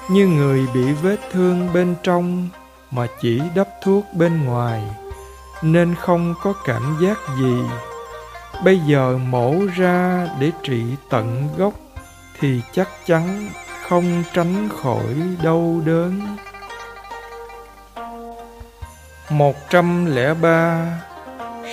như 0.09 0.27
người 0.27 0.67
bị 0.73 0.93
vết 1.01 1.17
thương 1.31 1.73
bên 1.73 1.95
trong 2.03 2.49
mà 2.91 3.07
chỉ 3.21 3.41
đắp 3.55 3.67
thuốc 3.83 4.05
bên 4.13 4.45
ngoài, 4.45 4.83
nên 5.61 5.95
không 5.95 6.35
có 6.41 6.53
cảm 6.65 6.97
giác 7.01 7.17
gì. 7.39 7.55
Bây 8.63 8.79
giờ 8.79 9.17
mổ 9.17 9.55
ra 9.75 10.27
để 10.39 10.51
trị 10.63 10.83
tận 11.09 11.49
gốc 11.57 11.73
thì 12.39 12.61
chắc 12.73 12.89
chắn 13.05 13.49
không 13.87 14.23
tránh 14.33 14.69
khỏi 14.83 15.15
đau 15.43 15.81
đớn. 15.85 16.21
Một 19.29 19.55
trăm 19.69 20.15
lẻ 20.15 20.33
ba 20.33 20.85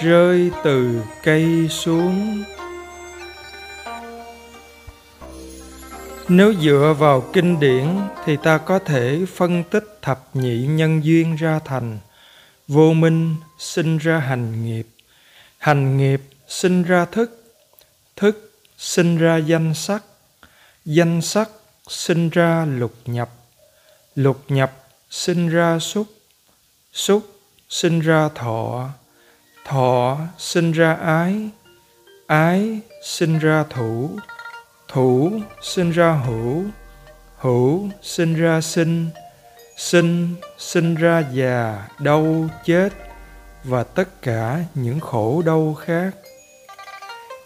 rơi 0.03 0.51
từ 0.65 1.03
cây 1.23 1.69
xuống. 1.71 2.43
Nếu 6.31 6.55
dựa 6.55 6.95
vào 6.99 7.21
kinh 7.33 7.61
điển 7.61 7.87
thì 8.25 8.37
ta 8.37 8.59
có 8.59 8.79
thể 8.79 9.25
phân 9.35 9.65
tích 9.65 9.99
thập 10.03 10.37
nhị 10.37 10.67
nhân 10.67 11.05
duyên 11.05 11.37
ra 11.37 11.61
thành. 11.65 11.99
Vô 12.69 12.93
minh 12.93 13.37
sinh 13.59 13.99
ra 13.99 14.19
hành 14.19 14.65
nghiệp. 14.65 14.87
Hành 15.59 15.97
nghiệp 15.97 16.23
sinh 16.49 16.83
ra 16.83 17.05
thức. 17.05 17.55
Thức 18.17 18.53
sinh 18.79 19.19
ra 19.19 19.37
danh 19.37 19.75
sắc. 19.75 20.05
Danh 20.85 21.23
sắc 21.23 21.51
sinh 21.89 22.29
ra 22.29 22.65
lục 22.65 22.95
nhập. 23.07 23.31
Lục 24.15 24.45
nhập 24.49 24.73
sinh 25.11 25.49
ra 25.49 25.79
xúc. 25.79 26.07
Xúc 26.93 27.27
sinh 27.69 28.01
ra 28.01 28.29
thọ. 28.35 28.89
Thọ 29.65 30.19
sinh 30.39 30.73
ra 30.73 30.95
ái. 30.95 31.51
Ái 32.27 32.81
sinh 33.05 33.39
ra 33.39 33.65
thủ 33.71 34.19
thủ 34.89 35.31
sinh 35.63 35.91
ra 35.91 36.13
hữu 36.13 36.65
hữu 37.39 37.89
sinh 38.03 38.35
ra 38.35 38.61
sinh 38.61 39.07
sinh 39.77 40.35
sinh 40.59 40.95
ra 40.95 41.23
già, 41.33 41.89
đau, 41.99 42.49
chết 42.65 42.89
và 43.65 43.83
tất 43.85 44.23
cả 44.23 44.65
những 44.75 45.01
khổ, 45.01 45.43
đau 45.47 45.75
khác. 45.75 46.11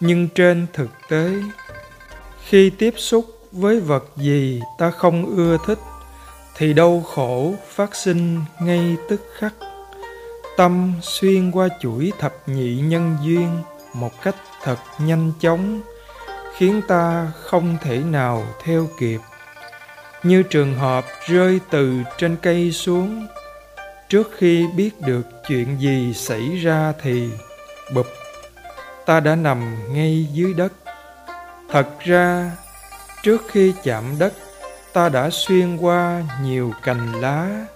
Nhưng 0.01 0.29
trên 0.29 0.67
thực 0.73 0.91
tế, 1.09 1.33
khi 2.45 2.71
tiếp 2.71 2.95
xúc 2.97 3.25
với 3.53 3.81
vật 3.81 4.05
gì 4.17 4.61
ta 4.79 4.91
không 4.91 5.37
ưa 5.37 5.57
thích, 5.67 5.79
thì 6.57 6.73
đau 6.73 7.01
khổ 7.15 7.55
phát 7.69 7.95
sinh 7.95 8.41
ngay 8.61 8.97
tức 9.09 9.23
khắc. 9.39 9.55
Tâm 10.57 10.93
xuyên 11.03 11.51
qua 11.51 11.69
chuỗi 11.81 12.13
thập 12.19 12.35
nhị 12.47 12.81
nhân 12.81 13.17
duyên 13.23 13.63
một 13.95 14.23
cách 14.23 14.37
thật 14.63 14.79
nhanh 14.99 15.33
chóng 15.41 15.81
khiến 16.57 16.83
ta 16.89 17.33
không 17.43 17.77
thể 17.83 17.99
nào 17.99 18.45
theo 18.65 18.89
kịp. 18.99 19.21
Như 20.23 20.43
trường 20.43 20.75
hợp 20.75 21.05
rơi 21.27 21.61
từ 21.71 21.99
trên 22.19 22.37
cây 22.43 22.73
xuống, 22.73 23.27
trước 24.09 24.31
khi 24.37 24.67
biết 24.77 25.01
được 25.01 25.23
chuyện 25.49 25.81
gì 25.81 26.15
xảy 26.15 26.57
ra 26.57 26.93
thì 27.03 27.31
bụp, 27.95 28.07
ta 29.07 29.21
đã 29.21 29.35
nằm 29.35 29.75
ngay 29.95 30.27
dưới 30.33 30.55
đất. 30.55 30.73
Thật 31.71 31.89
ra, 32.01 32.51
trước 33.23 33.43
khi 33.49 33.75
chạm 33.83 34.05
đất, 34.19 34.33
ta 34.93 35.09
đã 35.09 35.31
xuyên 35.31 35.77
qua 35.77 36.23
nhiều 36.43 36.73
cành 36.83 37.21
lá. 37.21 37.67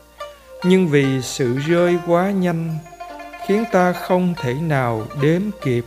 Nhưng 0.65 0.89
vì 0.89 1.23
sự 1.23 1.59
rơi 1.59 1.99
quá 2.07 2.31
nhanh, 2.31 2.79
khiến 3.47 3.65
ta 3.73 3.93
không 3.93 4.35
thể 4.43 4.55
nào 4.55 5.07
đếm 5.23 5.43
kịp 5.63 5.85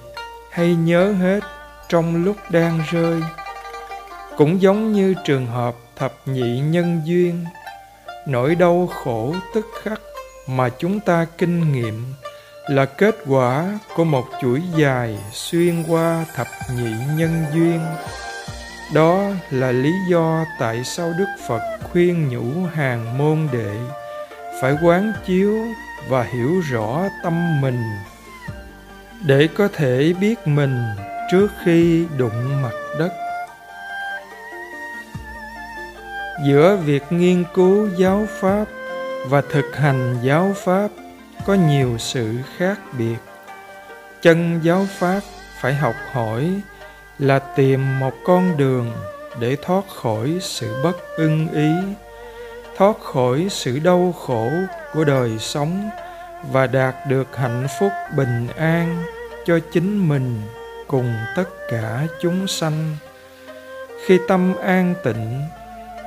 hay 0.51 0.75
nhớ 0.75 1.12
hết 1.12 1.39
trong 1.89 2.24
lúc 2.24 2.35
đang 2.50 2.79
rơi. 2.92 3.22
Cũng 4.37 4.61
giống 4.61 4.94
như 4.94 5.16
trường 5.25 5.46
hợp 5.46 5.75
thập 5.96 6.14
nhị 6.25 6.59
nhân 6.59 7.01
duyên, 7.05 7.46
nỗi 8.27 8.55
đau 8.55 8.90
khổ 9.03 9.35
tức 9.55 9.68
khắc 9.83 10.01
mà 10.48 10.70
chúng 10.70 11.00
ta 11.00 11.25
kinh 11.37 11.72
nghiệm 11.72 12.14
là 12.68 12.85
kết 12.85 13.16
quả 13.27 13.79
của 13.96 14.03
một 14.03 14.25
chuỗi 14.42 14.61
dài 14.75 15.18
xuyên 15.31 15.83
qua 15.87 16.25
thập 16.35 16.48
nhị 16.75 16.92
nhân 17.16 17.46
duyên. 17.53 17.79
Đó 18.94 19.22
là 19.50 19.72
lý 19.72 19.92
do 20.09 20.46
tại 20.59 20.83
sao 20.83 21.14
đức 21.18 21.27
phật 21.48 21.61
khuyên 21.92 22.29
nhủ 22.29 22.68
hàng 22.74 23.18
môn 23.18 23.48
đệ 23.51 23.77
phải 24.61 24.75
quán 24.83 25.14
chiếu 25.25 25.57
và 26.09 26.24
hiểu 26.24 26.61
rõ 26.72 27.03
tâm 27.24 27.61
mình, 27.61 27.83
để 29.25 29.48
có 29.57 29.68
thể 29.74 30.14
biết 30.20 30.48
mình 30.48 30.85
trước 31.31 31.48
khi 31.63 32.05
đụng 32.18 32.61
mặt 32.61 32.74
đất. 33.00 33.11
Giữa 36.46 36.75
việc 36.75 37.03
nghiên 37.09 37.44
cứu 37.53 37.89
giáo 37.98 38.27
pháp 38.42 38.65
và 39.25 39.42
thực 39.42 39.75
hành 39.75 40.18
giáo 40.24 40.53
pháp 40.55 40.87
có 41.46 41.53
nhiều 41.53 41.98
sự 41.98 42.35
khác 42.57 42.79
biệt. 42.98 43.18
Chân 44.22 44.59
giáo 44.63 44.87
pháp 45.00 45.20
phải 45.61 45.74
học 45.74 45.96
hỏi 46.11 46.61
là 47.20 47.39
tìm 47.39 48.00
một 48.00 48.13
con 48.25 48.57
đường 48.57 48.92
để 49.39 49.57
thoát 49.61 49.83
khỏi 49.87 50.37
sự 50.42 50.83
bất 50.83 50.98
ưng 51.18 51.48
ý, 51.53 51.72
thoát 52.77 53.00
khỏi 53.00 53.48
sự 53.50 53.79
đau 53.79 54.15
khổ 54.25 54.50
của 54.94 55.03
đời 55.03 55.31
sống 55.39 55.89
và 56.51 56.68
đạt 56.68 56.96
được 57.07 57.35
hạnh 57.35 57.68
phúc 57.79 57.92
bình 58.18 58.48
an 58.57 59.03
cho 59.46 59.59
chính 59.72 60.09
mình 60.09 60.42
cùng 60.90 61.14
tất 61.36 61.50
cả 61.70 62.08
chúng 62.22 62.48
sanh. 62.48 62.96
Khi 64.06 64.20
tâm 64.28 64.56
an 64.58 64.94
tịnh, 65.04 65.42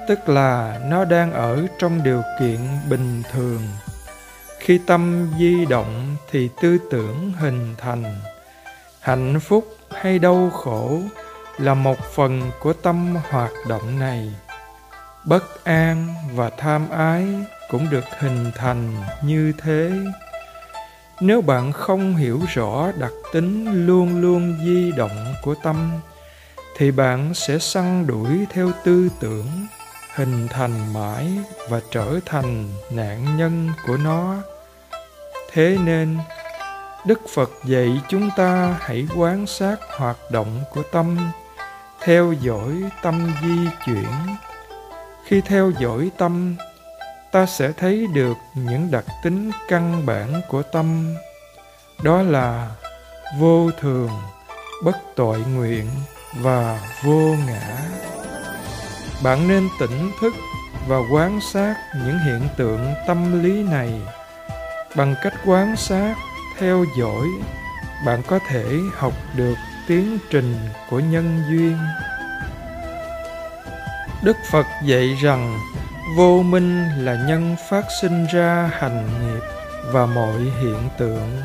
tức 0.09 0.29
là 0.29 0.81
nó 0.85 1.05
đang 1.05 1.33
ở 1.33 1.67
trong 1.79 2.03
điều 2.03 2.23
kiện 2.41 2.59
bình 2.91 3.23
thường. 3.33 3.63
Khi 4.59 4.81
tâm 4.87 5.31
di 5.39 5.67
động 5.67 6.17
thì 6.31 6.49
tư 6.63 6.79
tưởng 6.91 7.33
hình 7.39 7.75
thành. 7.79 8.05
Hạnh 9.01 9.41
phúc 9.41 9.77
hay 9.91 10.19
đau 10.19 10.51
khổ 10.51 11.01
là 11.59 11.75
một 11.75 11.99
phần 12.15 12.51
của 12.61 12.73
tâm 12.73 13.17
hoạt 13.31 13.53
động 13.69 13.99
này. 13.99 14.35
Bất 15.25 15.65
an 15.65 16.15
và 16.35 16.51
tham 16.51 16.91
ái 16.91 17.27
cũng 17.71 17.91
được 17.91 18.05
hình 18.19 18.51
thành 18.55 18.95
như 19.25 19.53
thế 19.63 19.91
nếu 21.21 21.41
bạn 21.41 21.73
không 21.73 22.17
hiểu 22.17 22.41
rõ 22.55 22.93
đặc 22.99 23.13
tính 23.33 23.87
luôn 23.87 24.21
luôn 24.21 24.57
di 24.65 24.93
động 24.93 25.35
của 25.43 25.55
tâm, 25.63 25.91
thì 26.77 26.91
bạn 26.91 27.35
sẽ 27.35 27.59
săn 27.59 28.07
đuổi 28.07 28.47
theo 28.51 28.71
tư 28.85 29.09
tưởng, 29.21 29.47
hình 30.15 30.49
thành 30.49 30.93
mãi 30.93 31.29
và 31.69 31.81
trở 31.91 32.19
thành 32.27 32.69
nạn 32.91 33.37
nhân 33.37 33.69
của 33.87 33.97
nó. 33.97 34.37
Thế 35.53 35.79
nên, 35.85 36.19
đức 37.07 37.21
phật 37.35 37.51
dạy 37.65 38.01
chúng 38.09 38.31
ta 38.37 38.77
hãy 38.81 39.07
quan 39.17 39.47
sát 39.47 39.77
hoạt 39.99 40.17
động 40.31 40.61
của 40.75 40.83
tâm, 40.93 41.19
theo 42.01 42.33
dõi 42.33 42.83
tâm 43.03 43.33
di 43.43 43.69
chuyển. 43.87 44.37
Khi 45.25 45.41
theo 45.41 45.73
dõi 45.81 46.11
tâm 46.19 46.57
ta 47.33 47.47
sẽ 47.47 47.73
thấy 47.73 48.07
được 48.15 48.37
những 48.55 48.91
đặc 48.91 49.05
tính 49.23 49.51
căn 49.69 50.07
bản 50.07 50.41
của 50.49 50.63
tâm. 50.63 51.15
Đó 52.03 52.23
là 52.23 52.71
vô 53.39 53.71
thường, 53.81 54.11
bất 54.85 54.97
tội 55.17 55.39
nguyện 55.39 55.87
và 56.41 56.81
vô 57.05 57.35
ngã. 57.47 57.77
Bạn 59.25 59.49
nên 59.49 59.69
tỉnh 59.81 60.11
thức 60.21 60.35
và 60.89 60.97
quan 61.13 61.41
sát 61.53 61.75
những 61.95 62.19
hiện 62.19 62.49
tượng 62.57 62.95
tâm 63.07 63.43
lý 63.43 63.63
này. 63.63 64.01
Bằng 64.97 65.15
cách 65.23 65.35
quan 65.47 65.77
sát, 65.77 66.15
theo 66.59 66.85
dõi, 66.99 67.27
bạn 68.07 68.23
có 68.27 68.39
thể 68.49 68.65
học 68.97 69.13
được 69.37 69.55
tiến 69.87 70.19
trình 70.31 70.57
của 70.91 71.01
nhân 71.01 71.43
duyên. 71.51 71.79
Đức 74.23 74.37
phật 74.51 74.67
dạy 74.85 75.17
rằng 75.23 75.59
vô 76.17 76.43
minh 76.43 76.85
là 76.99 77.25
nhân 77.29 77.57
phát 77.69 77.85
sinh 78.01 78.27
ra 78.33 78.71
hành 78.73 79.07
nghiệp 79.07 79.43
và 79.93 80.07
mọi 80.07 80.39
hiện 80.39 80.89
tượng. 80.99 81.41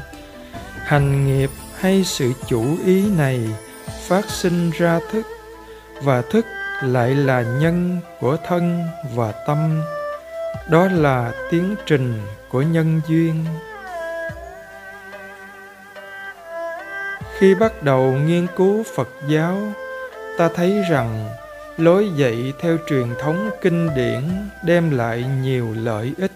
Hành 0.84 1.25
nghiệp 1.27 1.49
hay 1.80 2.03
sự 2.03 2.34
chủ 2.47 2.77
ý 2.86 3.10
này 3.17 3.39
phát 4.08 4.30
sinh 4.30 4.71
ra 4.71 4.99
thức, 5.12 5.25
và 6.01 6.21
thức 6.21 6.45
lại 6.82 7.10
là 7.10 7.41
nhân 7.41 7.99
của 8.19 8.38
thân 8.47 8.84
và 9.15 9.32
tâm. 9.47 9.82
Đó 10.69 10.88
là 10.91 11.32
tiến 11.51 11.75
trình 11.86 12.21
của 12.49 12.62
nhân 12.62 13.01
duyên. 13.08 13.45
Khi 17.38 17.56
bắt 17.56 17.84
đầu 17.84 18.12
nghiên 18.12 18.47
cứu 18.58 18.84
phật 18.95 19.10
giáo, 19.27 19.58
ta 20.38 20.49
thấy 20.56 20.82
rằng 20.89 21.30
lối 21.77 22.09
dạy 22.17 22.53
theo 22.59 22.77
truyền 22.87 23.07
thống 23.21 23.49
kinh 23.61 23.89
điển 23.95 24.21
đem 24.63 24.91
lại 24.91 25.25
nhiều 25.41 25.73
lợi 25.73 26.13
ích. 26.17 26.31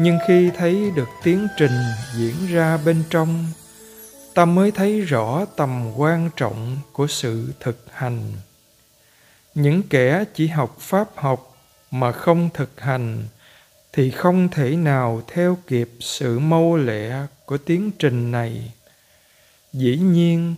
Nhưng 0.00 0.18
khi 0.28 0.50
thấy 0.56 0.90
được 0.96 1.08
tiến 1.22 1.46
trình 1.58 1.82
diễn 2.14 2.34
ra 2.50 2.78
bên 2.84 3.02
trong, 3.10 3.46
ta 4.34 4.44
mới 4.44 4.70
thấy 4.70 5.00
rõ 5.00 5.44
tầm 5.56 5.92
quan 5.96 6.30
trọng 6.36 6.76
của 6.92 7.06
sự 7.06 7.52
thực 7.60 7.86
hành. 7.92 8.32
Những 9.54 9.82
kẻ 9.82 10.24
chỉ 10.34 10.46
học 10.46 10.76
pháp 10.80 11.08
học 11.16 11.56
mà 11.90 12.12
không 12.12 12.48
thực 12.54 12.80
hành 12.80 13.24
thì 13.92 14.10
không 14.10 14.48
thể 14.48 14.76
nào 14.76 15.22
theo 15.26 15.58
kịp 15.66 15.90
sự 16.00 16.38
mâu 16.38 16.76
lẹ 16.76 17.26
của 17.44 17.58
tiến 17.58 17.90
trình 17.98 18.32
này. 18.32 18.72
Dĩ 19.72 19.96
nhiên 19.96 20.54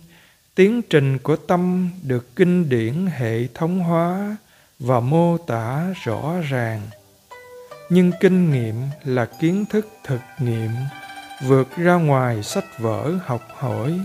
tiến 0.61 0.81
trình 0.81 1.17
của 1.17 1.35
tâm 1.35 1.89
được 2.03 2.35
kinh 2.35 2.69
điển 2.69 3.05
hệ 3.05 3.47
thống 3.53 3.79
hóa 3.79 4.37
và 4.79 4.99
mô 4.99 5.37
tả 5.37 5.93
rõ 6.03 6.33
ràng. 6.49 6.81
Nhưng 7.89 8.11
kinh 8.19 8.51
nghiệm 8.51 8.75
là 9.03 9.25
kiến 9.25 9.65
thức 9.69 9.87
thực 10.03 10.21
nghiệm 10.39 10.69
vượt 11.47 11.67
ra 11.77 11.93
ngoài 11.93 12.43
sách 12.43 12.79
vở 12.79 13.11
học 13.25 13.41
hỏi. 13.57 13.99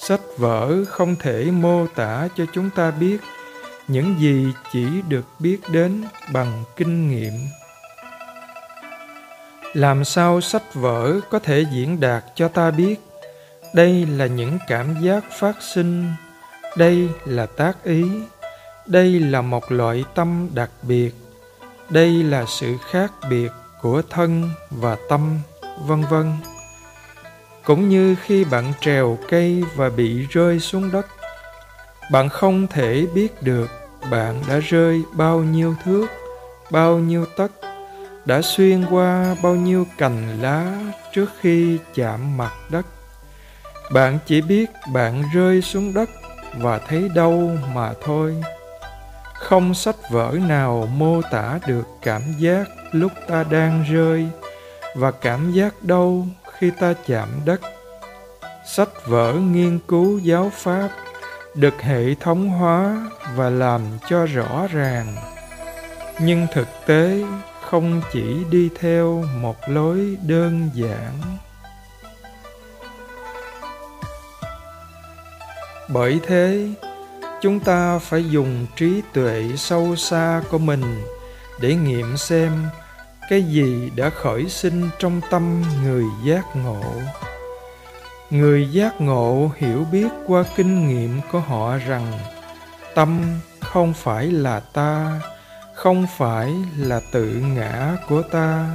Sách 0.00 0.20
vở 0.38 0.84
không 0.84 1.16
thể 1.16 1.50
mô 1.50 1.86
tả 1.86 2.28
cho 2.36 2.44
chúng 2.52 2.70
ta 2.70 2.90
biết 2.90 3.18
những 3.88 4.14
gì 4.20 4.46
chỉ 4.72 4.86
được 5.08 5.26
biết 5.38 5.58
đến 5.72 6.04
bằng 6.32 6.64
kinh 6.76 7.10
nghiệm. 7.10 7.32
Làm 9.72 10.04
sao 10.04 10.40
sách 10.40 10.74
vở 10.74 11.20
có 11.30 11.38
thể 11.38 11.64
diễn 11.72 12.00
đạt 12.00 12.24
cho 12.34 12.48
ta 12.48 12.70
biết? 12.70 13.11
Đây 13.74 14.06
là 14.06 14.26
những 14.26 14.58
cảm 14.68 15.02
giác 15.02 15.24
phát 15.38 15.56
sinh. 15.60 16.12
Đây 16.76 17.08
là 17.24 17.46
tác 17.46 17.84
ý. 17.84 18.04
Đây 18.86 19.20
là 19.20 19.42
một 19.42 19.72
loại 19.72 20.04
tâm 20.14 20.48
đặc 20.54 20.70
biệt. 20.82 21.14
Đây 21.90 22.22
là 22.22 22.44
sự 22.48 22.76
khác 22.90 23.12
biệt 23.30 23.52
của 23.80 24.02
thân 24.10 24.50
và 24.70 24.96
tâm, 25.08 25.38
vân 25.86 26.02
vân. 26.10 26.32
Cũng 27.64 27.88
như 27.88 28.16
khi 28.22 28.44
bạn 28.44 28.72
trèo 28.80 29.18
cây 29.28 29.64
và 29.74 29.90
bị 29.90 30.26
rơi 30.30 30.60
xuống 30.60 30.90
đất, 30.92 31.06
bạn 32.10 32.28
không 32.28 32.66
thể 32.66 33.06
biết 33.14 33.42
được 33.42 33.70
bạn 34.10 34.42
đã 34.48 34.58
rơi 34.58 35.02
bao 35.12 35.38
nhiêu 35.38 35.74
thước, 35.84 36.06
bao 36.70 36.98
nhiêu 36.98 37.26
tấc, 37.36 37.50
đã 38.24 38.42
xuyên 38.42 38.84
qua 38.90 39.36
bao 39.42 39.54
nhiêu 39.54 39.86
cành 39.98 40.42
lá 40.42 40.78
trước 41.14 41.30
khi 41.40 41.78
chạm 41.94 42.36
mặt 42.36 42.52
đất 42.70 42.86
bạn 43.92 44.18
chỉ 44.26 44.40
biết 44.40 44.70
bạn 44.92 45.22
rơi 45.34 45.62
xuống 45.62 45.94
đất 45.94 46.10
và 46.54 46.78
thấy 46.78 47.08
đau 47.14 47.50
mà 47.74 47.92
thôi. 48.04 48.42
Không 49.34 49.74
sách 49.74 49.96
vở 50.10 50.36
nào 50.48 50.88
mô 50.96 51.22
tả 51.22 51.58
được 51.66 51.86
cảm 52.02 52.22
giác 52.38 52.64
lúc 52.92 53.12
ta 53.28 53.44
đang 53.50 53.84
rơi 53.90 54.28
và 54.94 55.10
cảm 55.10 55.52
giác 55.52 55.82
đau 55.82 56.26
khi 56.52 56.70
ta 56.80 56.94
chạm 57.06 57.28
đất. 57.44 57.60
Sách 58.66 59.06
vở 59.06 59.32
nghiên 59.34 59.78
cứu 59.88 60.18
giáo 60.18 60.50
pháp 60.54 60.88
được 61.54 61.82
hệ 61.82 62.14
thống 62.14 62.48
hóa 62.48 63.10
và 63.36 63.50
làm 63.50 63.82
cho 64.08 64.26
rõ 64.26 64.66
ràng. 64.72 65.16
Nhưng 66.20 66.46
thực 66.52 66.68
tế 66.86 67.24
không 67.60 68.02
chỉ 68.12 68.44
đi 68.50 68.70
theo 68.80 69.24
một 69.40 69.56
lối 69.68 70.16
đơn 70.26 70.70
giản. 70.74 71.12
Bởi 75.92 76.20
thế, 76.26 76.68
chúng 77.40 77.60
ta 77.60 77.98
phải 77.98 78.30
dùng 78.30 78.66
trí 78.76 79.02
tuệ 79.12 79.44
sâu 79.56 79.96
xa 79.96 80.42
của 80.50 80.58
mình 80.58 81.02
để 81.60 81.74
nghiệm 81.74 82.16
xem 82.16 82.52
cái 83.30 83.42
gì 83.42 83.90
đã 83.96 84.10
khởi 84.10 84.48
sinh 84.48 84.88
trong 84.98 85.20
tâm 85.30 85.62
người 85.84 86.04
giác 86.24 86.56
ngộ. 86.56 86.82
Người 88.30 88.68
giác 88.72 89.00
ngộ 89.00 89.50
hiểu 89.56 89.86
biết 89.92 90.08
qua 90.26 90.44
kinh 90.56 90.88
nghiệm 90.88 91.20
của 91.32 91.40
họ 91.40 91.76
rằng 91.76 92.12
tâm 92.94 93.20
không 93.60 93.94
phải 93.94 94.26
là 94.26 94.60
ta, 94.60 95.20
không 95.74 96.06
phải 96.16 96.52
là 96.78 97.00
tự 97.12 97.24
ngã 97.54 97.96
của 98.08 98.22
ta. 98.22 98.66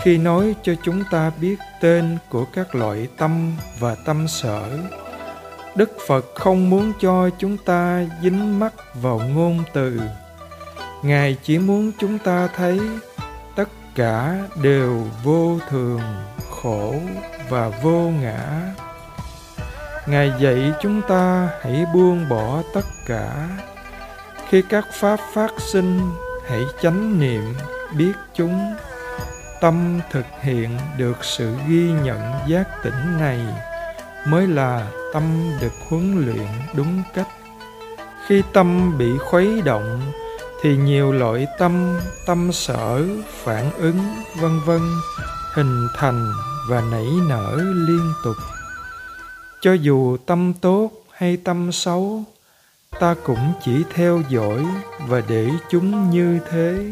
Khi 0.00 0.18
nói 0.18 0.54
cho 0.62 0.74
chúng 0.82 1.04
ta 1.10 1.30
biết 1.40 1.56
tên 1.80 2.18
của 2.30 2.44
các 2.44 2.74
loại 2.74 3.08
tâm 3.16 3.56
và 3.78 3.94
tâm 3.94 4.28
sở 4.28 4.78
đức 5.78 5.90
phật 6.06 6.26
không 6.34 6.70
muốn 6.70 6.92
cho 7.00 7.30
chúng 7.38 7.56
ta 7.56 8.04
dính 8.22 8.58
mắc 8.58 8.72
vào 8.94 9.18
ngôn 9.18 9.64
từ. 9.72 10.00
Ngài 11.02 11.36
chỉ 11.42 11.58
muốn 11.58 11.92
chúng 11.98 12.18
ta 12.18 12.48
thấy 12.56 12.80
tất 13.56 13.68
cả 13.94 14.38
đều 14.62 15.04
vô 15.24 15.58
thường, 15.68 16.00
khổ 16.50 16.94
và 17.48 17.68
vô 17.82 18.10
ngã. 18.20 18.60
Ngài 20.06 20.32
dạy 20.40 20.72
chúng 20.82 21.02
ta 21.08 21.48
hãy 21.60 21.84
buông 21.94 22.28
bỏ 22.28 22.62
tất 22.74 22.84
cả. 23.06 23.48
Khi 24.48 24.62
các 24.68 24.84
pháp 24.92 25.20
phát 25.34 25.52
sinh, 25.58 26.00
hãy 26.48 26.62
chánh 26.82 27.20
niệm, 27.20 27.54
biết 27.96 28.12
chúng. 28.34 28.74
Tâm 29.60 30.00
thực 30.10 30.26
hiện 30.42 30.78
được 30.96 31.24
sự 31.24 31.56
ghi 31.68 31.90
nhận 32.04 32.20
giác 32.46 32.64
tỉnh 32.82 33.18
này 33.20 33.38
mới 34.26 34.46
là 34.46 34.86
tâm 35.12 35.50
được 35.60 35.72
huấn 35.88 36.26
luyện 36.26 36.48
đúng 36.74 37.02
cách. 37.14 37.28
Khi 38.26 38.42
tâm 38.52 38.98
bị 38.98 39.18
khuấy 39.18 39.62
động, 39.62 40.00
thì 40.62 40.76
nhiều 40.76 41.12
loại 41.12 41.46
tâm 41.58 41.98
tâm 42.26 42.52
sở 42.52 43.04
phản 43.44 43.72
ứng, 43.72 43.98
vân 44.40 44.60
vân, 44.66 44.80
hình 45.54 45.88
thành 45.96 46.32
và 46.68 46.80
nảy 46.80 47.06
nở 47.28 47.56
liên 47.88 48.12
tục. 48.24 48.36
Cho 49.60 49.72
dù 49.72 50.16
tâm 50.26 50.52
tốt 50.60 50.90
hay 51.10 51.36
tâm 51.36 51.72
xấu, 51.72 52.22
ta 53.00 53.14
cũng 53.24 53.52
chỉ 53.64 53.84
theo 53.94 54.22
dõi 54.28 54.66
và 55.06 55.22
để 55.28 55.50
chúng 55.70 56.10
như 56.10 56.38
thế. 56.50 56.86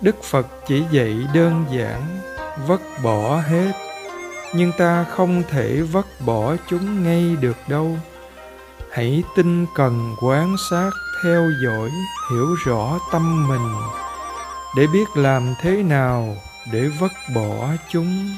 Đức 0.00 0.22
phật 0.22 0.46
chỉ 0.66 0.82
dạy 0.90 1.26
đơn 1.34 1.64
giản 1.70 2.02
vất 2.66 2.80
bỏ 3.02 3.36
hết 3.36 3.72
nhưng 4.56 4.72
ta 4.72 5.04
không 5.10 5.42
thể 5.50 5.80
vất 5.80 6.06
bỏ 6.20 6.56
chúng 6.70 7.04
ngay 7.04 7.36
được 7.40 7.56
đâu. 7.68 7.96
Hãy 8.92 9.22
tinh 9.36 9.66
cần 9.74 10.14
quán 10.22 10.56
sát 10.70 10.90
theo 11.24 11.50
dõi, 11.64 11.90
hiểu 12.30 12.54
rõ 12.66 12.98
tâm 13.12 13.48
mình, 13.48 13.74
để 14.76 14.86
biết 14.92 15.04
làm 15.16 15.54
thế 15.60 15.82
nào 15.82 16.36
để 16.72 16.90
vất 17.00 17.12
bỏ 17.34 17.68
chúng. 17.90 18.36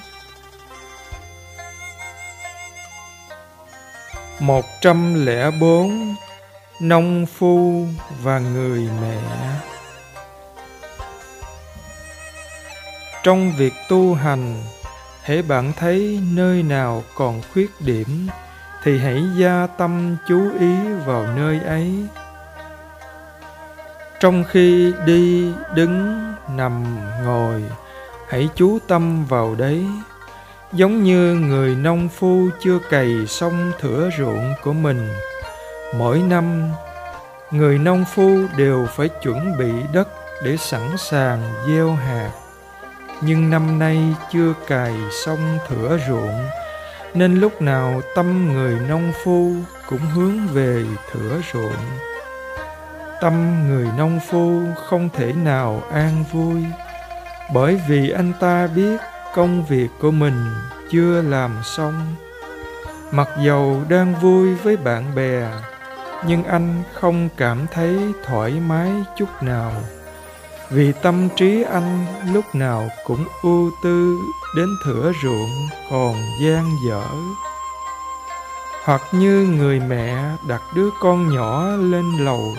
Một 4.40 4.64
trăm 4.81 5.26
lẻ 5.26 5.50
bốn, 5.61 6.14
nông 6.81 7.26
phu 7.26 7.87
và 8.22 8.38
người 8.38 8.88
mẹ. 9.00 9.18
Trong 13.22 13.52
việc 13.57 13.72
tu 13.88 14.14
hành 14.14 14.62
hễ 15.27 15.43
bạn 15.43 15.73
thấy 15.79 16.21
nơi 16.33 16.62
nào 16.62 17.05
còn 17.15 17.43
khuyết 17.53 17.71
điểm, 17.81 18.27
thì 18.83 18.99
hãy 18.99 19.23
gia 19.37 19.67
tâm 19.67 20.17
chú 20.29 20.51
ý 20.61 20.77
vào 21.07 21.27
nơi 21.37 21.61
ấy. 21.61 22.07
Trong 24.21 24.45
khi 24.45 24.93
đi, 25.07 25.53
đứng, 25.75 26.19
nằm, 26.57 26.85
ngồi, 27.25 27.62
hãy 28.29 28.49
chú 28.55 28.79
tâm 28.89 29.25
vào 29.25 29.55
đấy. 29.55 29.87
Giống 30.73 31.03
như 31.03 31.35
người 31.35 31.75
nông 31.75 32.09
phu 32.09 32.49
chưa 32.61 32.79
cày 32.91 33.27
xong 33.27 33.73
thửa 33.81 34.11
ruộng 34.19 34.55
của 34.62 34.73
mình, 34.73 35.09
mỗi 35.97 36.19
năm, 36.19 36.71
người 37.51 37.79
nông 37.79 38.05
phu 38.15 38.39
đều 38.57 38.87
phải 38.97 39.09
chuẩn 39.09 39.59
bị 39.59 39.73
đất 39.93 40.09
để 40.45 40.57
sẵn 40.57 40.97
sàng 40.99 41.43
gieo 41.69 41.93
hạt 41.93 42.31
nhưng 43.20 43.50
năm 43.50 43.79
nay 43.79 44.14
chưa 44.33 44.52
cày 44.66 44.94
xong 45.24 45.59
thửa 45.68 45.98
ruộng, 46.09 46.44
nên 47.14 47.35
lúc 47.35 47.62
nào 47.62 48.00
tâm 48.14 48.52
người 48.52 48.79
nông 48.88 49.12
phu 49.24 49.52
cũng 49.88 50.00
hướng 50.14 50.46
về 50.46 50.85
thửa 51.12 51.40
ruộng. 51.52 51.98
Tâm 53.20 53.64
người 53.68 53.88
nông 53.98 54.20
phu 54.29 54.61
không 54.88 55.09
thể 55.14 55.33
nào 55.33 55.83
an 55.92 56.24
vui, 56.33 56.64
bởi 57.55 57.81
vì 57.88 58.11
anh 58.11 58.33
ta 58.40 58.66
biết 58.66 59.00
công 59.35 59.64
việc 59.64 59.88
của 60.00 60.11
mình 60.11 60.46
chưa 60.90 61.22
làm 61.22 61.50
xong. 61.76 62.14
Mặc 63.11 63.29
dầu 63.44 63.83
đang 63.88 64.14
vui 64.14 64.55
với 64.55 64.76
bạn 64.76 65.14
bè, 65.14 65.48
nhưng 66.26 66.44
anh 66.44 66.83
không 66.92 67.29
cảm 67.37 67.66
thấy 67.72 67.98
thoải 68.24 68.52
mái 68.66 68.90
chút 69.16 69.42
nào 69.42 69.72
vì 70.70 70.92
tâm 71.02 71.29
trí 71.37 71.62
anh 71.62 72.07
lúc 72.33 72.44
nào 72.55 72.88
cũng 73.05 73.24
ưu 73.42 73.70
tư, 73.83 74.18
đến 74.57 74.68
thửa 74.85 75.12
ruộng 75.22 75.68
còn 75.90 76.14
gian 76.42 76.64
dở. 76.88 77.05
Hoặc 78.85 79.02
như 79.12 79.46
người 79.59 79.81
mẹ 79.81 80.37
đặt 80.48 80.62
đứa 80.74 80.88
con 81.00 81.35
nhỏ 81.35 81.66
lên 81.68 82.16
lầu 82.18 82.57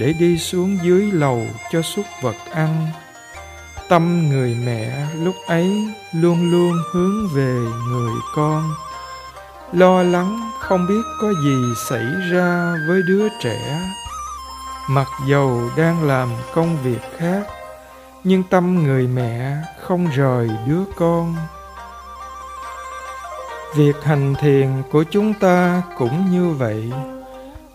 để 0.00 0.12
đi 0.12 0.38
xuống 0.38 0.78
dưới 0.82 1.12
lầu 1.12 1.46
cho 1.72 1.82
súc 1.82 2.04
vật 2.22 2.36
ăn. 2.52 2.86
Tâm 3.88 4.28
người 4.28 4.56
mẹ 4.66 5.06
lúc 5.14 5.34
ấy 5.46 5.88
luôn 6.12 6.50
luôn 6.50 6.72
hướng 6.92 7.28
về 7.28 7.54
người 7.88 8.12
con. 8.34 8.70
Lo 9.72 10.02
lắng 10.02 10.50
không 10.60 10.86
biết 10.88 11.02
có 11.20 11.32
gì 11.44 11.56
xảy 11.88 12.06
ra 12.32 12.74
với 12.88 13.02
đứa 13.08 13.28
trẻ 13.42 13.80
mặc 14.88 15.08
dầu 15.26 15.70
đang 15.76 16.04
làm 16.04 16.28
công 16.54 16.76
việc 16.82 17.00
khác, 17.16 17.46
nhưng 18.24 18.42
tâm 18.50 18.84
người 18.84 19.06
mẹ 19.06 19.56
không 19.80 20.08
rời 20.16 20.50
đứa 20.66 20.82
con. 20.96 21.36
Việc 23.76 23.96
hành 24.02 24.34
thiền 24.34 24.68
của 24.90 25.04
chúng 25.10 25.34
ta 25.34 25.82
cũng 25.98 26.30
như 26.30 26.48
vậy. 26.48 26.92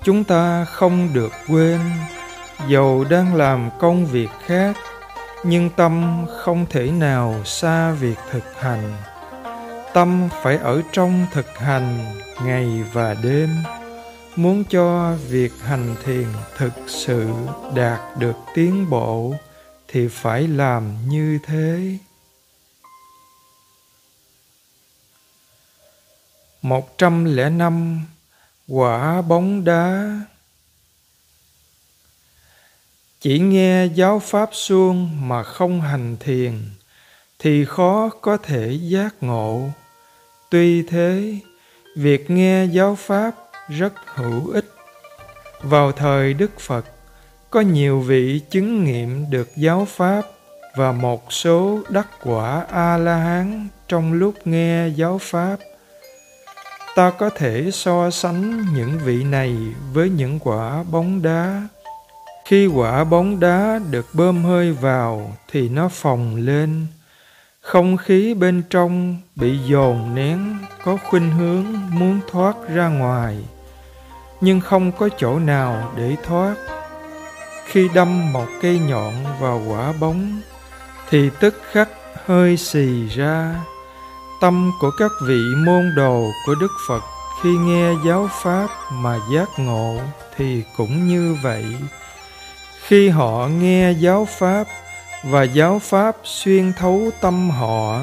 Chúng 0.04 0.24
ta 0.24 0.66
không 0.66 1.10
được 1.14 1.32
quên, 1.50 1.80
dầu 2.68 3.06
đang 3.10 3.36
làm 3.36 3.70
công 3.80 4.06
việc 4.06 4.30
khác, 4.46 4.76
nhưng 5.44 5.70
tâm 5.70 6.26
không 6.40 6.66
thể 6.70 6.92
nào 6.92 7.36
xa 7.46 7.92
việc 7.92 8.18
thực 8.32 8.62
hành. 8.62 8.94
Tâm 9.94 10.30
phải 10.42 10.58
ở 10.58 10.82
trong 10.92 11.26
thực 11.32 11.58
hành 11.58 12.00
ngày 12.46 12.84
và 12.94 13.16
đêm 13.24 13.50
muốn 14.36 14.64
cho 14.70 15.16
việc 15.30 15.52
hành 15.62 15.96
thiền 16.04 16.28
thực 16.58 16.74
sự 16.88 17.30
đạt 17.76 18.18
được 18.18 18.36
tiến 18.56 18.90
bộ 18.90 19.34
thì 19.88 20.08
phải 20.08 20.48
làm 20.48 20.96
như 21.08 21.40
thế. 21.46 21.98
Một 26.62 26.98
trăm 26.98 27.26
lẻ 27.26 27.50
năm 27.50 28.02
quả 28.68 29.22
bóng 29.22 29.64
đá. 29.64 30.20
Chỉ 33.20 33.40
nghe 33.40 33.86
giáo 33.86 34.20
pháp 34.20 34.50
suông 34.52 35.28
mà 35.28 35.44
không 35.44 35.82
hành 35.82 36.18
thiền 36.20 36.60
thì 37.40 37.66
khó 37.66 38.10
có 38.22 38.38
thể 38.38 38.80
giác 38.82 39.16
ngộ. 39.22 39.70
Tuy 40.50 40.84
thế, 40.84 41.38
việc 41.98 42.30
nghe 42.30 42.66
giáo 42.66 42.96
pháp 42.96 43.43
rất 43.70 43.94
hữu 44.06 44.50
ích. 44.50 44.66
Vào 45.62 45.92
thời 45.92 46.34
đức 46.34 46.60
phật, 46.60 46.86
có 47.50 47.62
nhiều 47.62 48.00
vị 48.00 48.42
chứng 48.50 48.84
nghiệm 48.84 49.30
được 49.30 49.50
giáo 49.56 49.88
pháp 49.90 50.22
và 50.76 50.92
một 50.92 51.34
số 51.34 51.80
đắc 51.90 52.08
quả 52.24 52.66
a 52.72 52.98
la 52.98 53.16
hán 53.16 53.68
trong 53.88 54.14
lúc 54.14 54.34
nghe 54.46 54.88
giáo 54.88 55.18
pháp. 55.22 55.58
Ta 56.96 57.12
có 57.12 57.30
thể 57.30 57.70
so 57.74 58.10
sánh 58.10 58.66
những 58.76 59.00
vị 59.06 59.24
này 59.24 59.58
với 59.94 60.10
những 60.10 60.40
quả 60.40 60.84
bóng 60.84 61.22
đá. 61.22 61.68
Khi 62.46 62.68
quả 62.68 63.04
bóng 63.04 63.40
đá 63.40 63.80
được 63.92 64.06
bơm 64.14 64.44
hơi 64.44 64.72
vào 64.72 65.32
thì 65.52 65.70
nó 65.70 65.90
phồng 65.90 66.36
lên. 66.36 66.88
Không 67.62 67.98
khí 67.98 68.34
bên 68.34 68.64
trong 68.70 69.18
bị 69.36 69.58
dồn 69.58 70.16
nén, 70.16 70.58
có 70.84 70.98
khuynh 71.04 71.32
hướng 71.32 71.66
muốn 71.90 72.20
thoát 72.32 72.56
ra 72.70 72.88
ngoài 72.88 73.38
nhưng 74.44 74.62
không 74.62 74.92
có 74.92 75.10
chỗ 75.18 75.40
nào 75.40 75.92
để 75.96 76.16
thoát. 76.24 76.56
Khi 77.66 77.90
đâm 77.94 78.34
một 78.34 78.48
cây 78.62 78.80
nhọn 78.80 79.14
vào 79.40 79.62
quả 79.68 79.94
bóng, 80.00 80.42
thì 81.10 81.30
tức 81.40 81.62
khắc 81.72 81.90
hơi 82.26 82.58
xì 82.58 83.08
ra. 83.08 83.56
Tâm 84.42 84.72
của 84.82 84.92
các 85.00 85.12
vị 85.28 85.40
môn 85.66 85.94
đồ 85.96 86.26
của 86.46 86.56
đức 86.56 86.72
phật 86.88 87.04
khi 87.42 87.50
nghe 87.50 87.94
giáo 88.06 88.30
pháp 88.44 88.68
mà 88.92 89.20
giác 89.34 89.50
ngộ 89.58 89.98
thì 90.38 90.64
cũng 90.78 91.08
như 91.08 91.38
vậy. 91.44 91.66
Khi 92.88 93.10
họ 93.10 93.48
nghe 93.48 93.92
giáo 93.92 94.28
pháp 94.40 94.68
và 95.24 95.44
giáo 95.44 95.80
pháp 95.80 96.16
xuyên 96.24 96.74
thấu 96.74 97.10
tâm 97.22 97.50
họ 97.50 98.00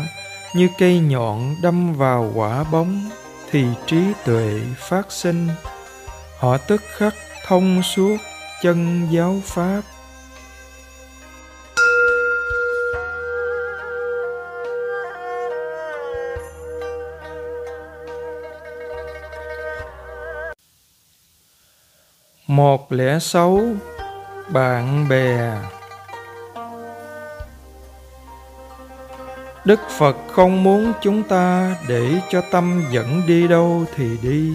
như 0.55 0.69
cây 0.79 0.99
nhọn 0.99 1.57
đâm 1.63 1.95
vào 1.95 2.33
quả 2.35 2.65
bóng, 2.73 3.11
thì 3.51 3.65
trí 3.87 4.03
tuệ 4.25 4.61
phát 4.77 5.13
sinh 5.13 5.49
họ 6.41 6.57
tức 6.57 6.83
khắc 6.97 7.15
thông 7.47 7.83
suốt 7.83 8.17
chân 8.63 9.09
giáo 9.11 9.41
pháp. 9.45 9.83
Một 22.47 22.93
lẽ 22.93 23.19
xấu 23.21 23.63
bạn 24.49 25.09
bè. 25.09 25.57
Đức 29.65 29.81
phật 29.99 30.17
không 30.33 30.63
muốn 30.63 30.93
chúng 31.03 31.23
ta 31.23 31.77
để 31.89 32.21
cho 32.31 32.43
tâm 32.51 32.85
dẫn 32.91 33.23
đi 33.27 33.49
đâu 33.49 33.85
thì 33.95 34.17
đi 34.23 34.53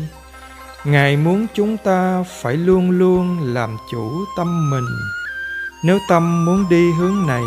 ngài 0.85 1.17
muốn 1.17 1.47
chúng 1.53 1.77
ta 1.77 2.23
phải 2.23 2.57
luôn 2.57 2.91
luôn 2.91 3.53
làm 3.53 3.77
chủ 3.91 4.25
tâm 4.37 4.69
mình. 4.69 4.85
Nếu 5.83 5.99
tâm 6.09 6.45
muốn 6.45 6.65
đi 6.69 6.91
hướng 6.91 7.27
này, 7.27 7.43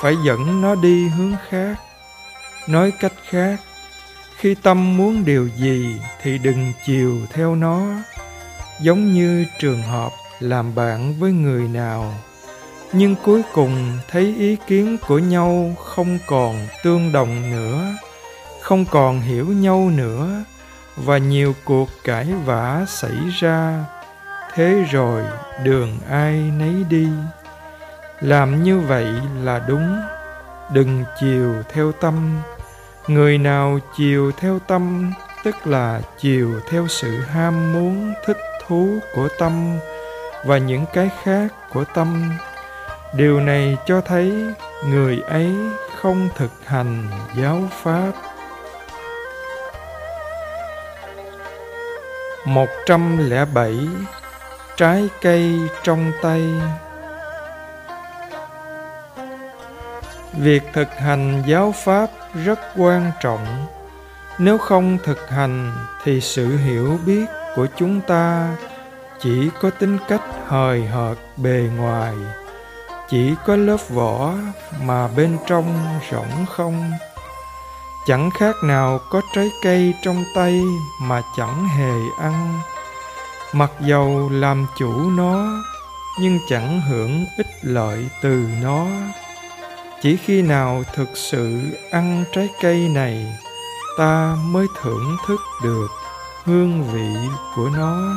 phải 0.00 0.16
dẫn 0.24 0.60
nó 0.60 0.74
đi 0.74 1.08
hướng 1.08 1.32
khác. 1.48 1.74
Nói 2.68 2.92
cách 3.00 3.12
khác, 3.28 3.60
khi 4.36 4.54
tâm 4.54 4.96
muốn 4.96 5.24
điều 5.24 5.48
gì 5.56 5.96
thì 6.22 6.38
đừng 6.38 6.72
chiều 6.86 7.16
theo 7.32 7.54
nó. 7.54 7.82
Giống 8.80 9.12
như 9.12 9.44
trường 9.60 9.82
hợp 9.82 10.12
làm 10.40 10.74
bạn 10.74 11.14
với 11.20 11.32
người 11.32 11.68
nào, 11.68 12.14
nhưng 12.92 13.14
cuối 13.24 13.42
cùng 13.54 13.98
thấy 14.10 14.34
ý 14.38 14.56
kiến 14.66 14.96
của 15.08 15.18
nhau 15.18 15.76
không 15.84 16.18
còn 16.26 16.66
tương 16.84 17.12
đồng 17.12 17.50
nữa, 17.50 17.84
không 18.60 18.84
còn 18.84 19.20
hiểu 19.20 19.46
nhau 19.46 19.90
nữa 19.96 20.44
và 21.04 21.18
nhiều 21.18 21.54
cuộc 21.64 21.88
cãi 22.04 22.26
vã 22.44 22.84
xảy 22.88 23.16
ra. 23.40 23.84
Thế 24.54 24.84
rồi 24.90 25.22
đường 25.64 25.98
ai 26.10 26.32
nấy 26.58 26.84
đi. 26.88 27.08
Làm 28.20 28.62
như 28.62 28.78
vậy 28.78 29.06
là 29.42 29.64
đúng. 29.68 30.00
Đừng 30.72 31.04
chiều 31.20 31.54
theo 31.72 31.92
tâm. 31.92 32.40
Người 33.08 33.38
nào 33.38 33.78
chiều 33.96 34.32
theo 34.32 34.58
tâm, 34.58 35.12
tức 35.44 35.66
là 35.66 36.00
chiều 36.18 36.60
theo 36.70 36.86
sự 36.88 37.20
ham 37.20 37.72
muốn, 37.72 38.14
thích 38.26 38.38
thú 38.66 38.88
của 39.14 39.28
tâm 39.38 39.78
và 40.44 40.58
những 40.58 40.84
cái 40.94 41.10
khác 41.22 41.48
của 41.72 41.84
tâm. 41.94 42.32
Điều 43.14 43.40
này 43.40 43.76
cho 43.86 44.00
thấy 44.00 44.32
người 44.88 45.20
ấy 45.28 45.56
không 45.96 46.28
thực 46.36 46.50
hành 46.66 47.08
giáo 47.36 47.60
pháp. 47.82 48.12
Một 52.48 52.68
trăm 52.86 53.30
lẻ 53.30 53.44
bảy, 53.44 53.78
trái 54.76 55.08
cây 55.22 55.58
trong 55.82 56.12
tay. 56.22 56.42
Việc 60.32 60.62
thực 60.72 60.88
hành 60.98 61.42
giáo 61.46 61.72
pháp 61.76 62.10
rất 62.44 62.58
quan 62.76 63.10
trọng. 63.20 63.66
Nếu 64.38 64.58
không 64.58 64.98
thực 65.04 65.30
hành 65.30 65.72
thì 66.04 66.20
sự 66.20 66.56
hiểu 66.56 66.98
biết 67.06 67.24
của 67.54 67.66
chúng 67.76 68.00
ta 68.00 68.48
chỉ 69.20 69.50
có 69.60 69.70
tính 69.70 69.98
cách 70.08 70.22
hời 70.46 70.86
hợt 70.86 71.18
bề 71.36 71.64
ngoài, 71.76 72.14
chỉ 73.08 73.34
có 73.46 73.56
lớp 73.56 73.88
vỏ 73.88 74.34
mà 74.82 75.08
bên 75.08 75.38
trong 75.46 75.98
rỗng 76.10 76.46
không 76.56 76.92
chẳng 78.08 78.30
khác 78.30 78.56
nào 78.62 79.00
có 79.10 79.22
trái 79.34 79.50
cây 79.62 79.94
trong 80.02 80.24
tay 80.34 80.62
mà 81.02 81.22
chẳng 81.36 81.68
hề 81.68 81.92
ăn. 82.18 82.60
Mặc 83.52 83.70
dầu 83.80 84.30
làm 84.32 84.66
chủ 84.78 85.10
nó, 85.10 85.62
nhưng 86.20 86.38
chẳng 86.48 86.80
hưởng 86.80 87.26
ích 87.36 87.46
lợi 87.62 88.08
từ 88.22 88.44
nó. 88.62 88.86
Chỉ 90.02 90.16
khi 90.16 90.42
nào 90.42 90.82
thực 90.94 91.08
sự 91.14 91.60
ăn 91.90 92.24
trái 92.32 92.48
cây 92.60 92.88
này, 92.94 93.26
ta 93.98 94.36
mới 94.44 94.66
thưởng 94.82 95.16
thức 95.26 95.40
được 95.62 95.88
hương 96.44 96.84
vị 96.92 97.28
của 97.56 97.70
nó. 97.76 98.14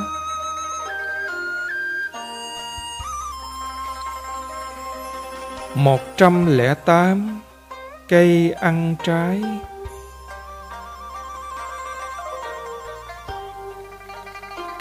Một 5.75 5.99
trăm 6.17 6.57
lẻ 6.57 6.73
tám 6.73 7.41
cây 8.09 8.51
ăn 8.51 8.95
trái. 9.03 9.41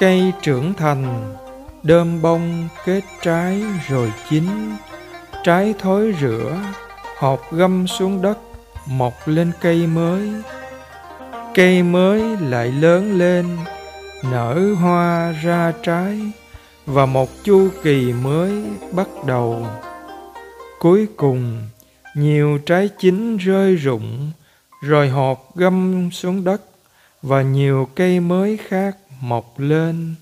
Cây 0.00 0.32
trưởng 0.42 0.74
thành, 0.74 1.34
đơm 1.82 2.22
bông 2.22 2.68
kết 2.84 3.00
trái 3.22 3.62
rồi 3.88 4.12
chín. 4.30 4.44
Trái 5.44 5.74
thối 5.78 6.14
rửa 6.20 6.58
hột 7.18 7.52
găm 7.52 7.86
xuống 7.86 8.22
đất, 8.22 8.38
mọc 8.86 9.12
lên 9.26 9.52
cây 9.60 9.86
mới. 9.86 10.32
Cây 11.54 11.82
mới 11.82 12.36
lại 12.40 12.68
lớn 12.68 13.18
lên, 13.18 13.58
nở 14.24 14.74
hoa 14.80 15.32
ra 15.42 15.72
trái, 15.82 16.20
và 16.86 17.06
một 17.06 17.28
chu 17.44 17.68
kỳ 17.82 18.12
mới 18.12 18.64
bắt 18.92 19.08
đầu. 19.26 19.66
Cuối 20.78 21.06
cùng, 21.16 21.68
nhiều 22.16 22.58
trái 22.66 22.88
chín 22.98 23.36
rơi 23.36 23.74
rụng, 23.74 24.30
rồi 24.82 25.08
hột 25.08 25.56
găm 25.56 26.10
xuống 26.12 26.44
đất, 26.44 26.62
và 27.22 27.42
nhiều 27.42 27.88
cây 27.94 28.20
mới 28.20 28.56
khác 28.68 28.96
mọc 29.20 29.58
lên. 29.58 30.14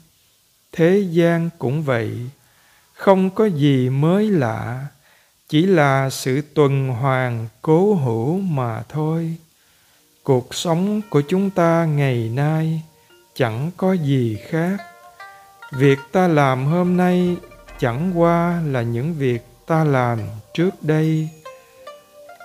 Thế 0.73 1.05
gian 1.11 1.51
cũng 1.59 1.83
vậy, 1.83 2.11
không 2.95 3.31
có 3.31 3.47
gì 3.47 3.91
mới 3.91 4.31
lạ, 4.31 4.87
chỉ 5.49 5.67
là 5.67 6.11
sự 6.11 6.43
tuần 6.55 6.89
hoàn 6.89 7.47
cố 7.63 7.95
hữu 7.95 8.41
mà 8.41 8.83
thôi. 8.89 9.37
Cuộc 10.23 10.55
sống 10.55 11.01
của 11.11 11.23
chúng 11.29 11.51
ta 11.51 11.85
ngày 11.85 12.31
nay 12.35 12.83
chẳng 13.35 13.71
có 13.77 13.93
gì 13.93 14.39
khác. 14.49 14.77
Việc 15.73 15.99
ta 16.13 16.29
làm 16.29 16.67
hôm 16.67 16.97
nay 16.97 17.37
chẳng 17.79 18.21
qua 18.21 18.63
là 18.67 18.83
những 18.83 19.15
việc 19.15 19.43
ta 19.67 19.85
làm 19.85 20.19
trước 20.55 20.71
đây. 20.83 21.29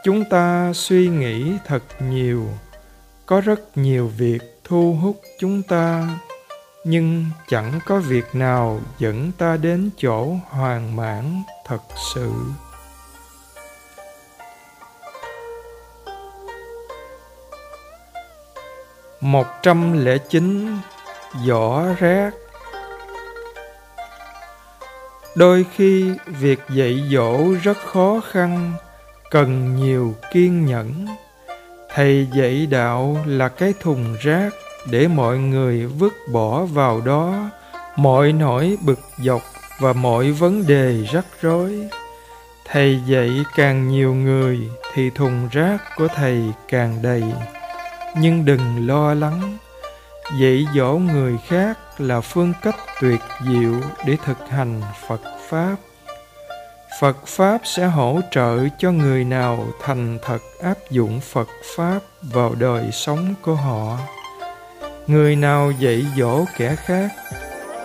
Chúng 0.03 0.23
ta 0.29 0.71
suy 0.75 1.07
nghĩ 1.07 1.51
thật 1.65 1.83
nhiều, 2.09 2.49
có 3.25 3.41
rất 3.41 3.77
nhiều 3.77 4.07
việc 4.07 4.41
thu 4.63 4.97
hút 5.01 5.21
chúng 5.39 5.63
ta 5.63 6.19
nhưng 6.83 7.25
chẳng 7.47 7.79
có 7.85 7.99
việc 7.99 8.25
nào 8.33 8.79
dẫn 8.97 9.31
ta 9.37 9.57
đến 9.57 9.89
chỗ 9.97 10.27
hoàn 10.49 10.95
mãn 10.95 11.43
thật 11.65 11.81
sự. 12.13 12.31
Một 19.21 19.47
trăm 19.61 20.05
lẻ 20.05 20.17
chín 20.17 20.77
vỏ 21.47 21.83
rác. 21.99 22.31
Đôi 25.35 25.65
khi 25.75 26.13
việc 26.27 26.59
dạy 26.69 27.03
dỗ 27.11 27.37
rất 27.63 27.77
khó 27.77 28.21
khăn, 28.31 28.73
cần 29.31 29.75
nhiều 29.75 30.15
kiên 30.31 30.65
nhẫn. 30.65 31.07
Thầy 31.93 32.27
dạy 32.33 32.65
đạo 32.65 33.17
là 33.25 33.49
cái 33.49 33.73
thùng 33.79 34.15
rác 34.21 34.53
để 34.91 35.07
mọi 35.07 35.37
người 35.37 35.85
vứt 35.85 36.13
bỏ 36.31 36.65
vào 36.65 37.01
đó. 37.01 37.49
Mọi 37.95 38.33
nỗi 38.33 38.77
bực 38.81 38.99
dọc 39.17 39.41
và 39.79 39.93
mọi 39.93 40.31
vấn 40.31 40.67
đề 40.67 41.03
rắc 41.11 41.25
rối. 41.41 41.89
Thầy 42.65 43.01
dạy 43.07 43.29
càng 43.55 43.87
nhiều 43.87 44.13
người 44.13 44.59
thì 44.93 45.09
thùng 45.09 45.49
rác 45.51 45.77
của 45.97 46.07
thầy 46.07 46.43
càng 46.67 47.01
đầy. 47.01 47.23
Nhưng 48.17 48.45
đừng 48.45 48.87
lo 48.87 49.13
lắng, 49.13 49.57
dạy 50.39 50.65
dỗ 50.75 50.93
người 50.93 51.37
khác 51.47 51.79
là 51.97 52.21
phương 52.21 52.53
cách 52.61 52.75
tuyệt 53.01 53.19
diệu 53.45 53.73
để 54.05 54.17
thực 54.25 54.37
hành 54.49 54.81
phật 55.07 55.21
pháp. 55.49 55.75
Phật 56.99 57.27
pháp 57.27 57.61
sẽ 57.63 57.85
hỗ 57.85 58.19
trợ 58.31 58.59
cho 58.77 58.91
người 58.91 59.23
nào 59.23 59.67
thành 59.81 60.19
thật 60.25 60.39
áp 60.63 60.77
dụng 60.91 61.19
phật 61.19 61.47
pháp 61.75 61.99
vào 62.21 62.55
đời 62.59 62.91
sống 62.91 63.33
của 63.41 63.55
họ 63.55 63.97
người 65.07 65.35
nào 65.35 65.71
dạy 65.79 66.05
dỗ 66.17 66.45
kẻ 66.57 66.75
khác, 66.75 67.11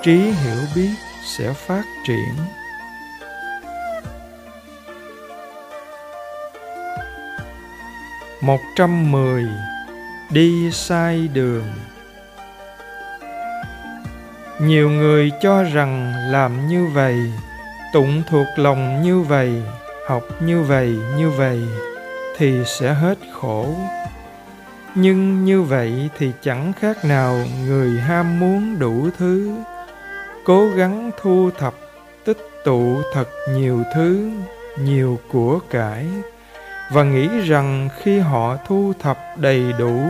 trí 0.03 0.17
hiểu 0.17 0.59
biết 0.75 0.95
sẽ 1.37 1.53
phát 1.53 1.83
triển. 2.07 2.35
Một 8.41 8.61
trăm 8.77 9.13
mười, 9.13 9.47
đi 10.31 10.71
sai 10.73 11.29
đường. 11.33 11.73
Nhiều 14.59 14.91
người 14.91 15.31
cho 15.41 15.63
rằng 15.63 16.15
làm 16.31 16.69
như 16.69 16.87
vậy, 16.87 17.17
tụng 17.93 18.23
thuộc 18.31 18.47
lòng 18.57 19.03
như 19.03 19.21
vậy, 19.21 19.63
học 20.09 20.23
như 20.41 20.63
vậy 20.63 20.99
như 21.17 21.31
vậy 21.31 21.61
thì 22.37 22.65
sẽ 22.67 22.95
hết 22.95 23.19
khổ 23.33 23.75
nhưng 24.95 25.45
như 25.45 25.63
vậy 25.63 26.11
thì 26.19 26.33
chẳng 26.43 26.73
khác 26.73 27.05
nào 27.05 27.39
người 27.67 28.01
ham 28.01 28.41
muốn 28.41 28.79
đủ 28.79 29.09
thứ. 29.19 29.51
Cố 30.45 30.69
gắng 30.77 31.11
thu 31.23 31.51
thập, 31.59 31.75
tích 32.25 32.39
tụ 32.65 32.97
thật 33.13 33.29
nhiều 33.51 33.83
thứ, 33.95 34.31
nhiều 34.81 35.19
của 35.33 35.59
cải. 35.71 36.07
Và 36.93 37.03
nghĩ 37.03 37.29
rằng 37.41 37.89
khi 38.03 38.19
họ 38.19 38.57
thu 38.67 38.93
thập 39.01 39.19
đầy 39.37 39.73
đủ, 39.79 40.01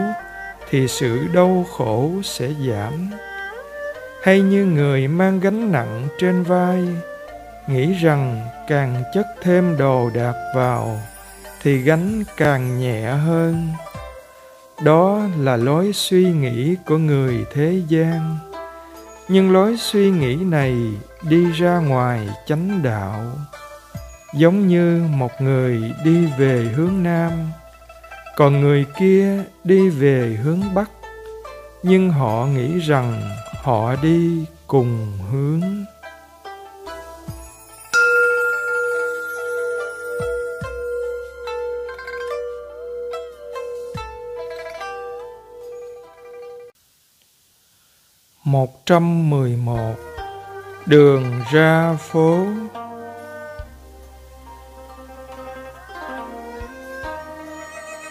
thì 0.71 0.89
sự 0.89 1.27
đau 1.35 1.67
khổ 1.77 2.11
sẽ 2.25 2.49
giảm. 2.69 3.11
Hay 4.23 4.41
như 4.41 4.65
người 4.65 5.09
mang 5.09 5.41
gánh 5.41 5.73
nặng 5.73 6.09
trên 6.19 6.43
vai, 6.43 6.89
nghĩ 7.69 7.95
rằng 7.95 8.47
càng 8.69 9.03
chất 9.15 9.27
thêm 9.43 9.77
đồ 9.79 10.11
đạc 10.15 10.35
vào, 10.55 11.01
thì 11.63 11.79
gánh 11.79 12.25
càng 12.37 12.79
nhẹ 12.79 13.11
hơn 13.11 13.69
đó 14.83 15.21
là 15.39 15.57
lối 15.57 15.93
suy 15.93 16.33
nghĩ 16.33 16.77
của 16.87 16.99
người 16.99 17.45
thế 17.53 17.83
gian. 17.89 18.37
Nhưng 19.29 19.53
lối 19.53 19.77
suy 19.77 20.11
nghĩ 20.11 20.35
này 20.35 20.75
đi 21.29 21.53
ra 21.53 21.79
ngoài 21.79 22.29
chánh 22.47 22.83
đạo. 22.83 23.21
Giống 24.35 24.67
như 24.67 25.03
một 25.11 25.41
người 25.41 25.95
đi 26.05 26.27
về 26.39 26.71
hướng 26.77 27.03
nam, 27.03 27.33
còn 28.37 28.61
người 28.61 28.87
kia 28.99 29.45
đi 29.65 29.89
về 29.89 30.39
hướng 30.43 30.75
bắc. 30.75 30.91
Nhưng 31.83 32.11
họ 32.11 32.47
nghĩ 32.47 32.79
rằng 32.79 33.23
họ 33.63 33.97
đi 34.03 34.45
cùng 34.67 35.19
hướng 35.33 35.63
một 48.51 48.87
trăm 48.87 49.31
mười 49.31 49.57
một. 49.57 49.95
Đường 50.87 51.41
ra 51.53 51.97
phố. 52.01 52.47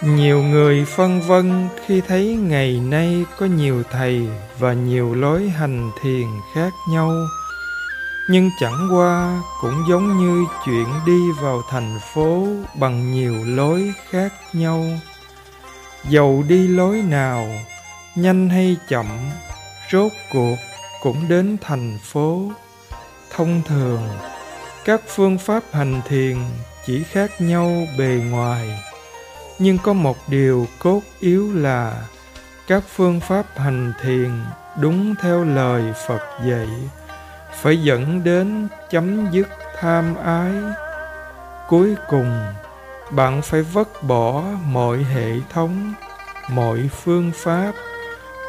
Nhiều 0.01 0.43
người 0.43 0.85
phân 0.85 1.21
vân 1.21 1.67
khi 1.85 2.01
thấy 2.01 2.37
ngày 2.41 2.79
nay 2.79 3.25
có 3.37 3.45
nhiều 3.45 3.83
thầy 3.91 4.27
và 4.59 4.73
nhiều 4.73 5.15
lối 5.15 5.49
hành 5.49 5.91
thiền 6.01 6.27
khác 6.53 6.73
nhau. 6.91 7.11
Nhưng 8.29 8.49
chẳng 8.59 8.87
qua 8.91 9.41
cũng 9.61 9.83
giống 9.89 10.17
như 10.17 10.45
chuyện 10.65 10.87
đi 11.05 11.31
vào 11.41 11.61
thành 11.69 11.99
phố 12.13 12.47
bằng 12.79 13.11
nhiều 13.11 13.35
lối 13.45 13.93
khác 14.09 14.33
nhau. 14.53 14.85
Dầu 16.09 16.43
đi 16.47 16.67
lối 16.67 17.01
nào, 17.01 17.47
nhanh 18.15 18.49
hay 18.49 18.77
chậm 18.89 19.05
rốt 19.91 20.11
cuộc 20.31 20.55
cũng 21.01 21.27
đến 21.29 21.57
thành 21.61 21.97
phố. 22.03 22.51
Thông 23.35 23.61
thường, 23.67 24.01
các 24.85 25.01
phương 25.07 25.37
pháp 25.37 25.63
hành 25.71 26.01
thiền 26.07 26.37
chỉ 26.85 27.03
khác 27.03 27.31
nhau 27.39 27.71
bề 27.97 28.21
ngoài. 28.29 28.83
Nhưng 29.59 29.77
có 29.77 29.93
một 29.93 30.17
điều 30.27 30.67
cốt 30.79 31.01
yếu 31.19 31.53
là 31.53 32.07
các 32.67 32.83
phương 32.95 33.19
pháp 33.19 33.45
hành 33.55 33.93
thiền 34.01 34.31
đúng 34.81 35.15
theo 35.21 35.43
lời 35.43 35.93
phật 36.07 36.21
dạy, 36.45 36.67
phải 37.61 37.83
dẫn 37.83 38.23
đến 38.23 38.67
chấm 38.89 39.31
dứt 39.31 39.47
tham 39.79 40.15
ái. 40.15 40.53
Cuối 41.67 41.95
cùng, 42.09 42.43
bạn 43.11 43.41
phải 43.41 43.61
vứt 43.61 44.03
bỏ 44.03 44.43
mọi 44.65 44.97
hệ 45.03 45.31
thống, 45.53 45.93
mọi 46.49 46.89
phương 47.03 47.31
pháp 47.35 47.71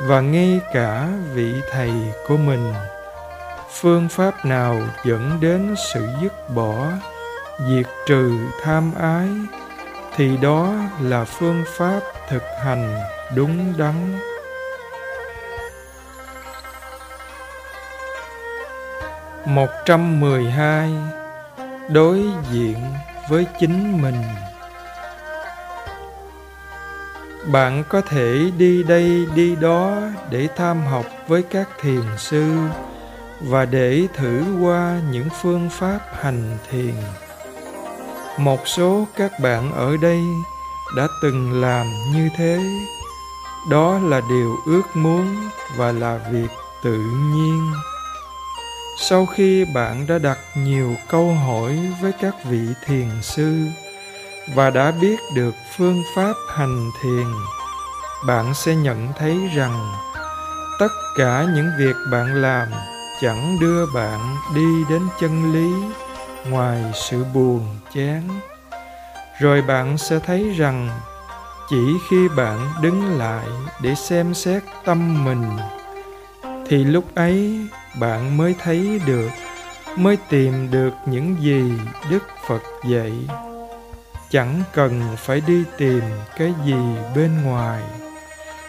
và 0.01 0.21
ngay 0.21 0.61
cả 0.73 1.09
vị 1.35 1.55
thầy 1.71 1.93
của 2.29 2.37
mình. 2.37 2.73
Phương 3.71 4.09
pháp 4.09 4.45
nào 4.45 4.81
dẫn 5.05 5.39
đến 5.41 5.75
sự 5.93 6.09
dứt 6.23 6.51
bỏ, 6.55 6.87
diệt 7.69 7.87
trừ 8.07 8.33
tham 8.63 8.93
ái, 9.01 9.29
thì 10.17 10.37
đó 10.37 10.75
là 11.01 11.25
phương 11.25 11.65
pháp 11.77 12.01
thực 12.29 12.43
hành 12.65 13.01
đúng 13.35 13.75
đắn. 13.79 14.19
Một 19.45 19.69
trăm 19.85 20.21
mười 20.21 20.51
hai, 20.51 20.91
đối 21.89 22.23
diện 22.51 22.85
với 23.29 23.47
chính 23.61 24.03
mình 24.03 24.23
bạn 27.53 27.85
có 27.89 28.01
thể 28.01 28.51
đi 28.59 28.83
đây 28.83 29.27
đi 29.35 29.57
đó 29.57 30.01
để 30.31 30.49
tham 30.57 30.87
học 30.87 31.07
với 31.29 31.43
các 31.43 31.69
thiền 31.81 32.03
sư 32.19 32.57
và 33.41 33.65
để 33.65 34.07
thử 34.15 34.43
qua 34.61 35.01
những 35.11 35.29
phương 35.43 35.69
pháp 35.71 35.99
hành 36.21 36.59
thiền. 36.71 36.95
Một 38.39 38.69
số 38.69 39.07
các 39.17 39.33
bạn 39.43 39.73
ở 39.73 39.97
đây 40.03 40.21
đã 40.97 41.07
từng 41.23 41.61
làm 41.61 41.87
như 42.15 42.29
thế. 42.37 42.61
Đó 43.71 43.99
là 43.99 44.21
điều 44.29 44.57
ước 44.67 44.83
muốn 44.95 45.37
và 45.77 45.93
là 45.93 46.21
việc 46.33 46.49
tự 46.85 46.99
nhiên. 47.35 47.73
Sau 49.01 49.27
khi 49.27 49.65
bạn 49.75 50.07
đã 50.09 50.19
đặt 50.19 50.39
nhiều 50.57 50.95
câu 51.09 51.35
hỏi 51.35 51.79
với 52.03 52.13
các 52.21 52.35
vị 52.45 52.67
thiền 52.87 53.09
sư 53.23 53.67
và 54.55 54.71
đã 54.71 54.91
biết 54.91 55.21
được 55.35 55.55
phương 55.77 56.03
pháp 56.17 56.33
hành 56.55 56.91
thiền, 57.03 57.27
bạn 58.27 58.55
sẽ 58.55 58.75
nhận 58.75 59.09
thấy 59.19 59.39
rằng 59.55 59.93
tất 60.79 60.93
cả 61.17 61.47
những 61.55 61.71
việc 61.79 61.97
bạn 62.13 62.43
làm 62.43 62.69
chẳng 63.21 63.59
đưa 63.61 63.87
bạn 63.87 64.37
đi 64.55 64.85
đến 64.91 65.03
chân 65.21 65.53
lý 65.53 65.97
ngoài 66.51 66.85
sự 66.95 67.25
buồn 67.35 67.77
chán. 67.95 68.41
Rồi 69.41 69.63
bạn 69.63 69.99
sẽ 69.99 70.19
thấy 70.19 70.55
rằng 70.57 71.01
chỉ 71.71 71.97
khi 72.11 72.29
bạn 72.37 72.69
đứng 72.83 73.19
lại 73.19 73.47
để 73.83 73.95
xem 73.95 74.35
xét 74.35 74.63
tâm 74.85 75.25
mình, 75.25 75.45
thì 76.69 76.85
lúc 76.85 77.05
ấy 77.15 77.67
bạn 78.01 78.37
mới 78.37 78.55
thấy 78.63 79.01
được, 79.07 79.29
mới 79.97 80.19
tìm 80.29 80.71
được 80.71 80.93
những 81.07 81.37
gì 81.41 81.73
đức 82.11 82.23
phật 82.49 82.63
dạy 82.89 83.13
chẳng 84.31 84.63
cần 84.73 85.17
phải 85.19 85.41
đi 85.41 85.65
tìm 85.77 86.03
cái 86.37 86.55
gì 86.67 86.77
bên 87.17 87.43
ngoài. 87.43 87.83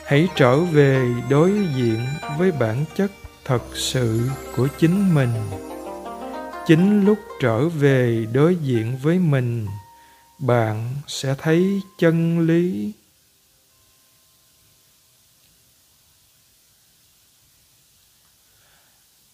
Hãy 0.05 0.28
trở 0.36 0.60
về 0.60 1.14
đối 1.30 1.51
diện 1.76 2.07
với 2.38 2.51
bản 2.51 2.86
chất 2.95 3.12
thật 3.45 3.64
sự 3.74 4.30
của 4.55 4.68
chính 4.80 5.16
mình. 5.16 5.34
Chính 6.68 7.05
lúc 7.05 7.20
trở 7.41 7.70
về 7.70 8.26
đối 8.34 8.55
diện 8.55 8.97
với 8.97 9.20
mình, 9.20 9.68
bạn 10.39 10.95
sẽ 11.07 11.36
thấy 11.38 11.82
chân 11.97 12.39
lý. 12.47 12.93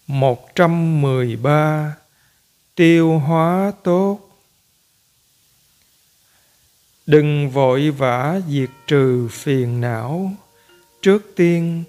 Một 0.06 0.54
trăm 0.54 1.02
mười 1.02 1.36
ba, 1.36 1.96
tiêu 2.74 3.18
hóa 3.18 3.72
tốt 3.84 4.25
đừng 7.06 7.50
vội 7.50 7.90
vã 7.90 8.40
diệt 8.48 8.70
trừ 8.86 9.28
phiền 9.30 9.80
não. 9.80 10.30
Trước 11.02 11.32
tiên, 11.36 11.84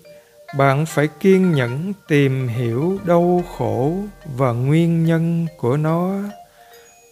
bạn 0.57 0.85
phải 0.85 1.07
kiên 1.07 1.53
nhẫn 1.53 1.93
tìm 2.07 2.47
hiểu 2.47 2.97
đau 3.05 3.43
khổ 3.57 3.95
và 4.35 4.51
nguyên 4.51 5.05
nhân 5.05 5.47
của 5.57 5.77
nó. 5.77 6.15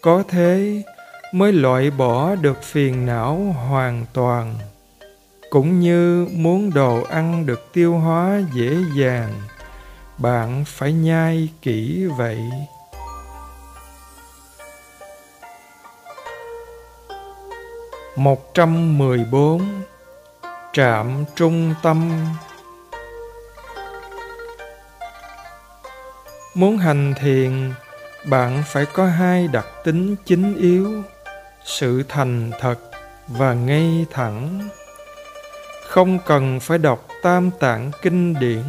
Có 0.01 0.23
thế 0.27 0.83
mới 1.31 1.53
loại 1.53 1.91
bỏ 1.91 2.35
được 2.35 2.63
phiền 2.63 3.05
não 3.05 3.35
hoàn 3.69 4.05
toàn, 4.13 4.55
cũng 5.49 5.79
như 5.79 6.27
muốn 6.31 6.73
đồ 6.73 7.03
ăn 7.03 7.45
được 7.45 7.73
tiêu 7.73 7.93
hóa 7.93 8.41
dễ 8.53 8.77
dàng, 8.97 9.31
bạn 10.17 10.63
phải 10.67 10.93
nhai 10.93 11.49
kỹ 11.61 12.05
vậy. 12.17 12.39
Một 18.15 18.53
trăm 18.53 18.97
mười 18.97 19.25
bốn 19.31 19.81
trạm 20.73 21.25
trung 21.35 21.73
tâm. 21.83 22.11
Muốn 26.53 26.77
hành 26.77 27.13
thiền, 27.19 27.73
bạn 28.25 28.63
phải 28.65 28.85
có 28.85 29.05
hai 29.05 29.47
đặc 29.47 29.65
tính 29.83 30.15
chính 30.25 30.55
yếu, 30.57 31.03
sự 31.65 32.03
thành 32.09 32.51
thật 32.59 32.75
và 33.27 33.53
ngay 33.53 34.05
thẳng. 34.11 34.69
Không 35.87 36.19
cần 36.25 36.59
phải 36.59 36.77
đọc 36.77 37.07
tam 37.21 37.51
tạng 37.59 37.91
kinh 38.01 38.39
điển, 38.39 38.63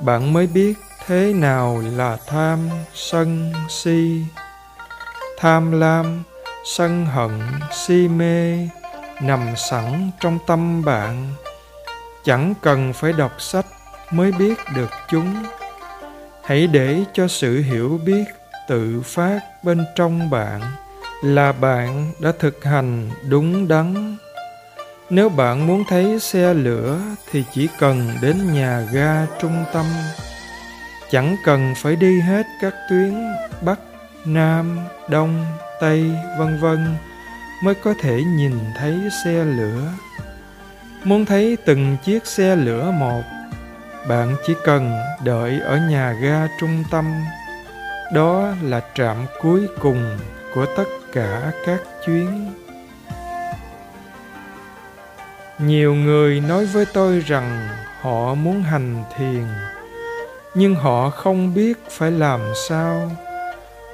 bạn 0.00 0.32
mới 0.32 0.46
biết 0.46 0.74
thế 1.06 1.32
nào 1.32 1.82
là 1.96 2.18
tham 2.26 2.68
sân 2.94 3.52
si. 3.68 4.22
Tham 5.38 5.80
lam 5.80 6.22
sân 6.64 7.06
hận 7.06 7.30
si 7.72 8.08
mê 8.08 8.68
nằm 9.22 9.56
sẵn 9.56 10.10
trong 10.20 10.38
tâm 10.46 10.84
bạn. 10.84 11.32
Chẳng 12.24 12.54
cần 12.62 12.92
phải 12.92 13.12
đọc 13.12 13.32
sách 13.38 13.66
mới 14.10 14.32
biết 14.32 14.54
được 14.74 14.90
chúng. 15.08 15.34
Hãy 16.44 16.66
để 16.66 17.04
cho 17.12 17.28
sự 17.28 17.62
hiểu 17.62 18.00
biết 18.04 18.24
tự 18.68 19.02
phát 19.04 19.40
bên 19.62 19.84
trong 19.96 20.30
bạn 20.30 20.60
là 21.22 21.52
bạn 21.52 22.12
đã 22.18 22.32
thực 22.38 22.64
hành 22.64 23.10
đúng 23.28 23.68
đắn. 23.68 24.16
Nếu 25.10 25.28
bạn 25.28 25.66
muốn 25.66 25.84
thấy 25.88 26.20
xe 26.20 26.54
lửa 26.54 27.00
thì 27.30 27.44
chỉ 27.52 27.68
cần 27.78 28.08
đến 28.22 28.52
nhà 28.54 28.80
ga 28.92 29.26
trung 29.40 29.64
tâm. 29.72 29.86
Chẳng 31.10 31.36
cần 31.44 31.74
phải 31.76 31.96
đi 31.96 32.20
hết 32.20 32.46
các 32.60 32.74
tuyến 32.90 33.14
bắc, 33.60 33.80
nam, 34.24 34.78
đông 35.08 35.46
tây 35.80 36.10
vân 36.38 36.60
vân, 36.60 36.96
mới 37.62 37.74
có 37.74 37.94
thể 38.00 38.22
nhìn 38.24 38.58
thấy 38.76 39.08
xe 39.24 39.44
lửa. 39.44 39.82
Muốn 41.04 41.24
thấy 41.24 41.56
từng 41.66 41.96
chiếc 42.04 42.26
xe 42.26 42.56
lửa 42.56 42.90
một, 42.90 43.22
bạn 44.08 44.36
chỉ 44.46 44.54
cần 44.64 44.98
đợi 45.24 45.60
ở 45.60 45.76
nhà 45.76 46.12
ga 46.12 46.48
trung 46.60 46.84
tâm. 46.90 47.14
Đó 48.12 48.48
là 48.62 48.80
trạm 48.94 49.16
cuối 49.40 49.68
cùng 49.80 50.18
của 50.54 50.66
tất 50.76 50.84
cả 51.12 51.52
các 51.66 51.80
chuyến. 52.06 52.52
Nhiều 55.58 55.94
người 55.94 56.40
nói 56.40 56.66
với 56.66 56.86
tôi 56.92 57.20
rằng 57.26 57.68
họ 58.00 58.34
muốn 58.34 58.62
hành 58.62 59.04
thiền, 59.16 59.44
nhưng 60.54 60.74
họ 60.74 61.10
không 61.10 61.54
biết 61.54 61.78
phải 61.90 62.10
làm 62.10 62.40
sao 62.68 63.10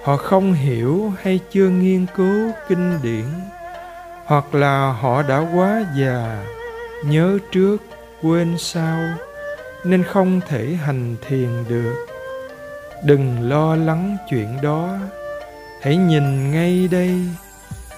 họ 0.04 0.16
không 0.16 0.52
hiểu 0.52 1.12
hay 1.22 1.40
chưa 1.50 1.68
nghiên 1.68 2.06
cứu 2.16 2.50
kinh 2.68 2.98
điển, 3.02 3.24
hoặc 4.24 4.54
là 4.54 4.92
họ 4.92 5.22
đã 5.22 5.46
quá 5.54 5.84
già, 5.96 6.44
nhớ 7.04 7.38
trước, 7.52 7.76
quên 8.22 8.58
sau, 8.58 9.00
nên 9.84 10.02
không 10.02 10.40
thể 10.48 10.74
hành 10.84 11.16
thiền 11.28 11.48
được. 11.68 12.06
Đừng 13.04 13.48
lo 13.48 13.76
lắng 13.76 14.16
chuyện 14.30 14.58
đó. 14.62 14.98
Hãy 15.82 15.96
nhìn 15.96 16.52
ngay 16.52 16.88
đây, 16.90 17.20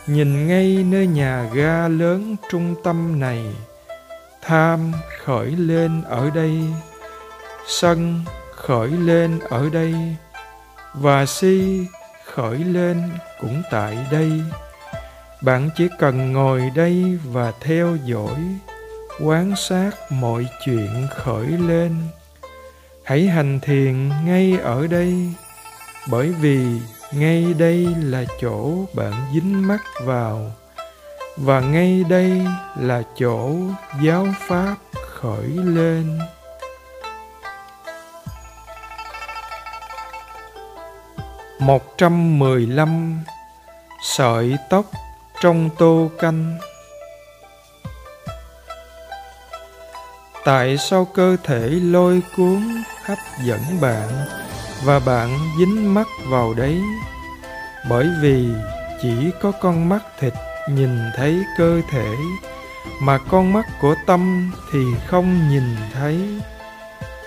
nhìn 0.07 0.49
ngay 0.49 0.85
nơi 0.91 1.07
nhà 1.07 1.49
ga 1.55 1.89
lớn 1.89 2.37
trung 2.51 2.75
tâm 2.85 3.21
này. 3.21 3.43
Tham 4.43 4.93
khởi 5.25 5.47
lên 5.47 6.03
ở 6.09 6.31
đây, 6.35 6.61
sân 7.67 8.25
khởi 8.57 8.89
lên 8.89 9.39
ở 9.51 9.69
đây 9.73 9.95
và 10.95 11.27
si 11.27 11.87
khởi 12.25 12.59
lên 12.59 13.11
cũng 13.41 13.63
tại 13.71 13.99
đây. 14.11 14.43
Bạn 15.43 15.71
chỉ 15.77 15.89
cần 15.99 16.33
ngồi 16.33 16.71
đây 16.75 17.19
và 17.25 17.53
theo 17.61 17.97
dõi, 18.05 18.59
quán 19.21 19.57
sát 19.57 19.91
mọi 20.11 20.47
chuyện 20.65 21.07
khởi 21.17 21.47
lên. 21.47 21.97
Hãy 23.05 23.27
hành 23.27 23.61
thiền 23.61 24.09
ngay 24.25 24.59
ở 24.63 24.87
đây, 24.87 25.33
bởi 26.11 26.29
vì 26.29 26.81
ngay 27.13 27.55
đây 27.59 27.87
là 28.03 28.25
chỗ 28.41 28.85
bạn 28.95 29.13
dính 29.35 29.69
mắt 29.69 29.81
vào. 30.05 30.53
Và 31.37 31.61
ngay 31.61 32.05
đây 32.09 32.47
là 32.81 33.03
chỗ 33.19 33.51
giáo 34.03 34.27
pháp 34.49 34.77
khởi 35.07 35.49
lên. 35.49 36.19
Một 41.67 41.99
trăm 41.99 42.39
mười 42.39 42.67
lăm, 42.67 43.23
sợi 44.03 44.57
tóc 44.71 44.85
trong 45.41 45.71
tô 45.79 46.11
canh. 46.19 46.59
Tại 50.45 50.79
sao 50.79 51.05
cơ 51.05 51.37
thể 51.45 51.69
lôi 51.69 52.23
cuốn 52.37 52.83
hấp 53.05 53.19
dẫn 53.45 53.61
bạn 53.81 54.09
và 54.85 54.99
bạn 54.99 55.39
dính 55.59 55.95
mắt 55.95 56.07
vào 56.31 56.55
đấy? 56.55 56.81
Bởi 57.89 58.09
vì 58.21 58.49
chỉ 59.03 59.31
có 59.41 59.53
con 59.61 59.89
mắt 59.89 60.03
thịt 60.21 60.33
nhìn 60.69 60.99
thấy 61.17 61.43
cơ 61.59 61.81
thể 61.91 62.17
mà 63.03 63.19
con 63.19 63.53
mắt 63.53 63.65
của 63.81 63.95
tâm 64.07 64.53
thì 64.73 64.79
không 65.07 65.49
nhìn 65.49 65.77
thấy. 65.95 66.41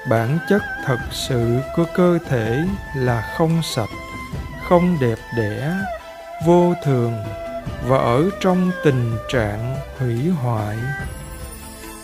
Bản 0.09 0.39
chất 0.49 0.61
thật 0.85 0.99
sự 1.11 1.59
của 1.75 1.85
cơ 1.95 2.17
thể 2.29 2.63
là 2.95 3.33
không 3.37 3.61
sạch 3.63 3.89
không 4.69 4.97
đẹp 5.01 5.17
đẽ, 5.37 5.73
vô 6.45 6.73
thường 6.83 7.13
và 7.87 7.97
ở 7.97 8.29
trong 8.39 8.71
tình 8.83 9.17
trạng 9.29 9.75
hủy 9.99 10.29
hoại. 10.29 10.77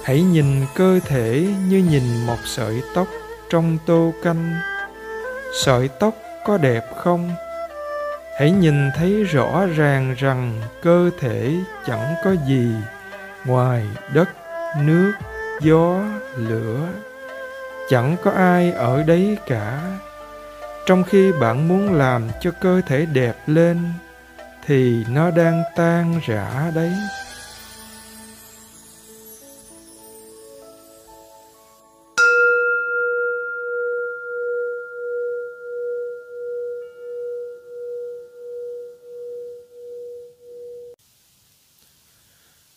Hãy 0.03 0.21
nhìn 0.21 0.65
cơ 0.75 0.99
thể 1.05 1.47
như 1.67 1.77
nhìn 1.77 2.25
một 2.27 2.37
sợi 2.45 2.81
tóc 2.95 3.07
trong 3.49 3.77
tô 3.85 4.13
canh. 4.23 4.53
Sợi 5.63 5.87
tóc 5.87 6.13
có 6.45 6.57
đẹp 6.57 6.83
không? 6.95 7.31
Hãy 8.39 8.51
nhìn 8.51 8.91
thấy 8.95 9.23
rõ 9.23 9.65
ràng 9.75 10.15
rằng 10.17 10.61
cơ 10.81 11.09
thể 11.19 11.55
chẳng 11.87 12.15
có 12.23 12.35
gì 12.47 12.67
ngoài 13.45 13.85
đất, 14.13 14.29
nước, 14.81 15.11
gió, 15.61 15.99
lửa. 16.35 16.87
Chẳng 17.89 18.15
có 18.23 18.31
ai 18.31 18.71
ở 18.71 19.03
đấy 19.03 19.37
cả 19.47 19.81
trong 20.85 21.03
khi 21.03 21.31
bạn 21.31 21.67
muốn 21.67 21.93
làm 21.93 22.29
cho 22.41 22.51
cơ 22.61 22.81
thể 22.85 23.05
đẹp 23.05 23.35
lên, 23.47 23.93
thì 24.65 25.03
nó 25.09 25.31
đang 25.31 25.63
tan 25.75 26.19
rã 26.25 26.71
đấy. 26.75 26.91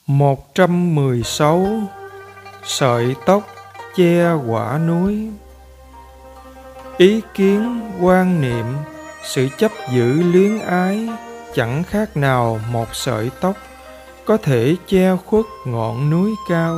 Một 0.07 0.55
trăm 0.55 0.95
mười 0.95 1.23
sáu, 1.23 1.67
sợi 2.65 3.15
tóc 3.27 3.43
che 3.97 4.33
quả 4.49 4.79
núi 4.79 5.29
ý 6.99 7.21
kiến, 7.35 7.81
quan 8.01 8.41
niệm, 8.41 8.67
sự 9.25 9.49
chấp 9.59 9.73
giữ 9.93 10.23
luyến 10.23 10.59
ái, 10.59 11.09
chẳng 11.55 11.83
khác 11.85 12.17
nào 12.17 12.61
một 12.71 12.89
sợi 12.93 13.31
tóc 13.41 13.57
có 14.25 14.37
thể 14.37 14.77
che 14.89 15.17
khuất 15.27 15.45
ngọn 15.67 16.11
núi 16.11 16.31
cao. 16.49 16.77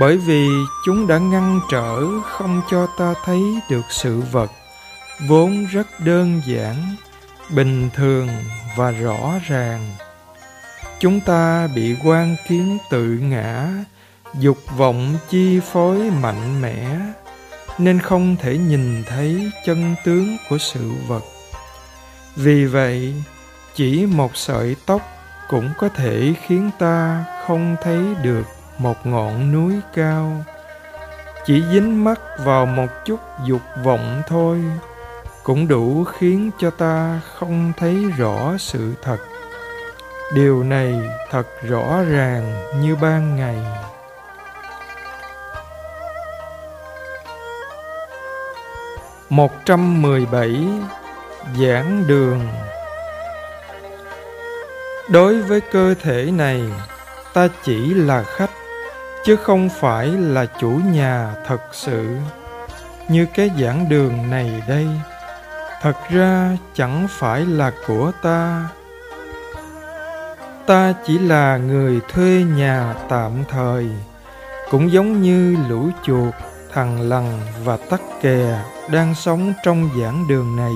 Bởi 0.00 0.16
vì 0.16 0.48
chúng 0.86 1.06
đã 1.06 1.18
ngăn 1.18 1.60
trở 1.70 2.20
không 2.22 2.62
cho 2.70 2.86
ta 2.98 3.14
thấy 3.24 3.40
được 3.70 3.84
sự 3.90 4.22
vật 4.32 4.50
vốn 5.28 5.66
rất 5.72 5.86
đơn 6.00 6.42
giản, 6.46 6.76
bình 7.54 7.90
thường 7.94 8.28
và 8.76 8.90
rõ 8.90 9.32
ràng. 9.48 9.80
Chúng 11.00 11.20
ta 11.20 11.68
bị 11.74 11.96
quan 12.04 12.36
kiến 12.48 12.78
tự 12.90 13.04
ngã, 13.04 13.68
dục 14.34 14.58
vọng 14.76 15.16
chi 15.28 15.60
phối 15.72 15.98
mạnh 16.22 16.62
mẽ 16.62 16.98
nên 17.84 18.00
không 18.00 18.36
thể 18.36 18.58
nhìn 18.58 19.04
thấy 19.06 19.50
chân 19.64 19.94
tướng 20.04 20.36
của 20.50 20.58
sự 20.58 20.90
vật. 21.08 21.22
Vì 22.36 22.64
vậy, 22.64 23.14
chỉ 23.74 24.06
một 24.06 24.36
sợi 24.36 24.76
tóc 24.86 25.02
cũng 25.48 25.70
có 25.78 25.88
thể 25.88 26.34
khiến 26.46 26.70
ta 26.78 27.24
không 27.46 27.76
thấy 27.82 28.00
được 28.22 28.46
một 28.78 29.06
ngọn 29.06 29.52
núi 29.52 29.74
cao. 29.94 30.44
Chỉ 31.46 31.62
dính 31.72 32.04
mắt 32.04 32.20
vào 32.38 32.66
một 32.66 32.88
chút 33.04 33.20
dục 33.46 33.62
vọng 33.84 34.22
thôi 34.28 34.64
cũng 35.42 35.68
đủ 35.68 36.04
khiến 36.04 36.50
cho 36.58 36.70
ta 36.70 37.20
không 37.34 37.72
thấy 37.76 38.04
rõ 38.16 38.56
sự 38.58 38.94
thật. 39.02 39.18
Điều 40.34 40.64
này 40.64 40.94
thật 41.30 41.46
rõ 41.62 42.02
ràng 42.02 42.72
như 42.80 42.96
ban 42.96 43.36
ngày. 43.36 43.56
Một 49.32 49.64
trăm 49.64 50.02
mười 50.02 50.26
bảy 50.26 50.64
giảng 51.60 52.04
đường. 52.06 52.48
Đối 55.08 55.42
với 55.42 55.60
cơ 55.60 55.94
thể 56.02 56.30
này, 56.30 56.62
ta 57.32 57.48
chỉ 57.64 57.94
là 57.94 58.22
khách, 58.22 58.50
chứ 59.24 59.36
không 59.36 59.68
phải 59.68 60.06
là 60.06 60.46
chủ 60.60 60.80
nhà 60.92 61.34
thật 61.46 61.60
sự. 61.72 62.16
Như 63.08 63.26
cái 63.34 63.50
giảng 63.60 63.88
đường 63.88 64.30
này 64.30 64.62
đây, 64.68 64.86
thật 65.80 65.96
ra 66.10 66.56
chẳng 66.74 67.06
phải 67.10 67.46
là 67.46 67.72
của 67.86 68.12
ta. 68.22 68.68
Ta 70.66 70.94
chỉ 71.06 71.18
là 71.18 71.56
người 71.56 72.00
thuê 72.08 72.44
nhà 72.56 72.94
tạm 73.08 73.32
thời, 73.48 73.88
cũng 74.70 74.92
giống 74.92 75.22
như 75.22 75.56
lũ 75.68 75.88
chuột 76.02 76.34
thằng 76.74 77.00
lằn 77.00 77.40
và 77.64 77.76
tắc 77.76 78.00
kè 78.22 78.64
đang 78.90 79.14
sống 79.14 79.52
trong 79.64 79.90
giảng 80.00 80.28
đường 80.28 80.56
này. 80.56 80.72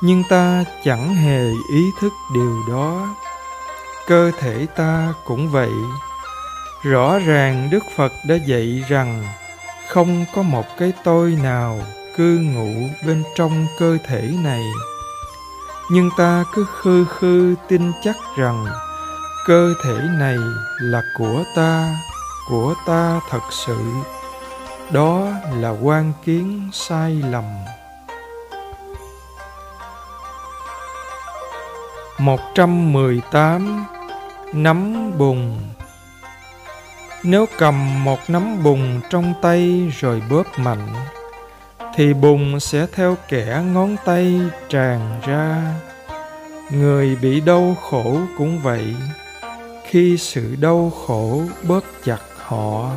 Nhưng 0.00 0.22
ta 0.30 0.64
chẳng 0.84 1.14
hề 1.14 1.44
ý 1.72 1.90
thức 2.00 2.12
điều 2.34 2.56
đó. 2.68 3.16
Cơ 4.06 4.30
thể 4.38 4.66
ta 4.76 5.14
cũng 5.24 5.50
vậy. 5.50 5.72
Rõ 6.82 7.18
ràng 7.18 7.68
đức 7.70 7.84
phật 7.96 8.12
đã 8.28 8.34
dạy 8.34 8.84
rằng 8.88 9.24
không 9.88 10.24
có 10.34 10.42
một 10.42 10.64
cái 10.78 10.92
tôi 11.04 11.38
nào 11.42 11.80
cư 12.16 12.38
ngụ 12.38 12.88
bên 13.06 13.24
trong 13.36 13.66
cơ 13.78 13.98
thể 14.06 14.32
này. 14.44 14.62
Nhưng 15.90 16.10
ta 16.16 16.44
cứ 16.54 16.66
khư 16.80 17.04
khư 17.04 17.54
tin 17.68 17.92
chắc 18.04 18.16
rằng 18.38 18.66
cơ 19.46 19.74
thể 19.84 19.94
này 20.18 20.36
là 20.80 21.02
của 21.18 21.44
ta 21.56 21.96
của 22.48 22.74
ta 22.86 23.20
thật 23.30 23.42
sự 23.50 23.76
đó 24.92 25.28
là 25.54 25.70
quan 25.70 26.12
kiến 26.24 26.70
sai 26.72 27.22
lầm. 27.30 27.44
Một 32.18 32.40
trăm 32.54 32.92
mười 32.92 33.20
tám 33.30 33.84
nắm 34.52 35.10
bùn. 35.18 35.58
Nếu 37.22 37.46
cầm 37.58 38.04
một 38.04 38.18
nắm 38.28 38.62
bùn 38.62 39.00
trong 39.10 39.34
tay 39.42 39.92
rồi 39.98 40.22
bóp 40.30 40.46
mạnh, 40.56 40.94
thì 41.94 42.14
bùn 42.14 42.60
sẽ 42.60 42.86
theo 42.94 43.16
kẻ 43.28 43.62
ngón 43.72 43.96
tay 44.04 44.40
tràn 44.68 45.20
ra. 45.26 45.74
Người 46.70 47.16
bị 47.22 47.40
đau 47.40 47.76
khổ 47.90 48.16
cũng 48.38 48.58
vậy. 48.58 48.94
Khi 49.84 50.18
sự 50.18 50.56
đau 50.60 50.92
khổ 51.06 51.42
bóp 51.68 51.82
chặt 52.04 52.20
họ 52.46 52.90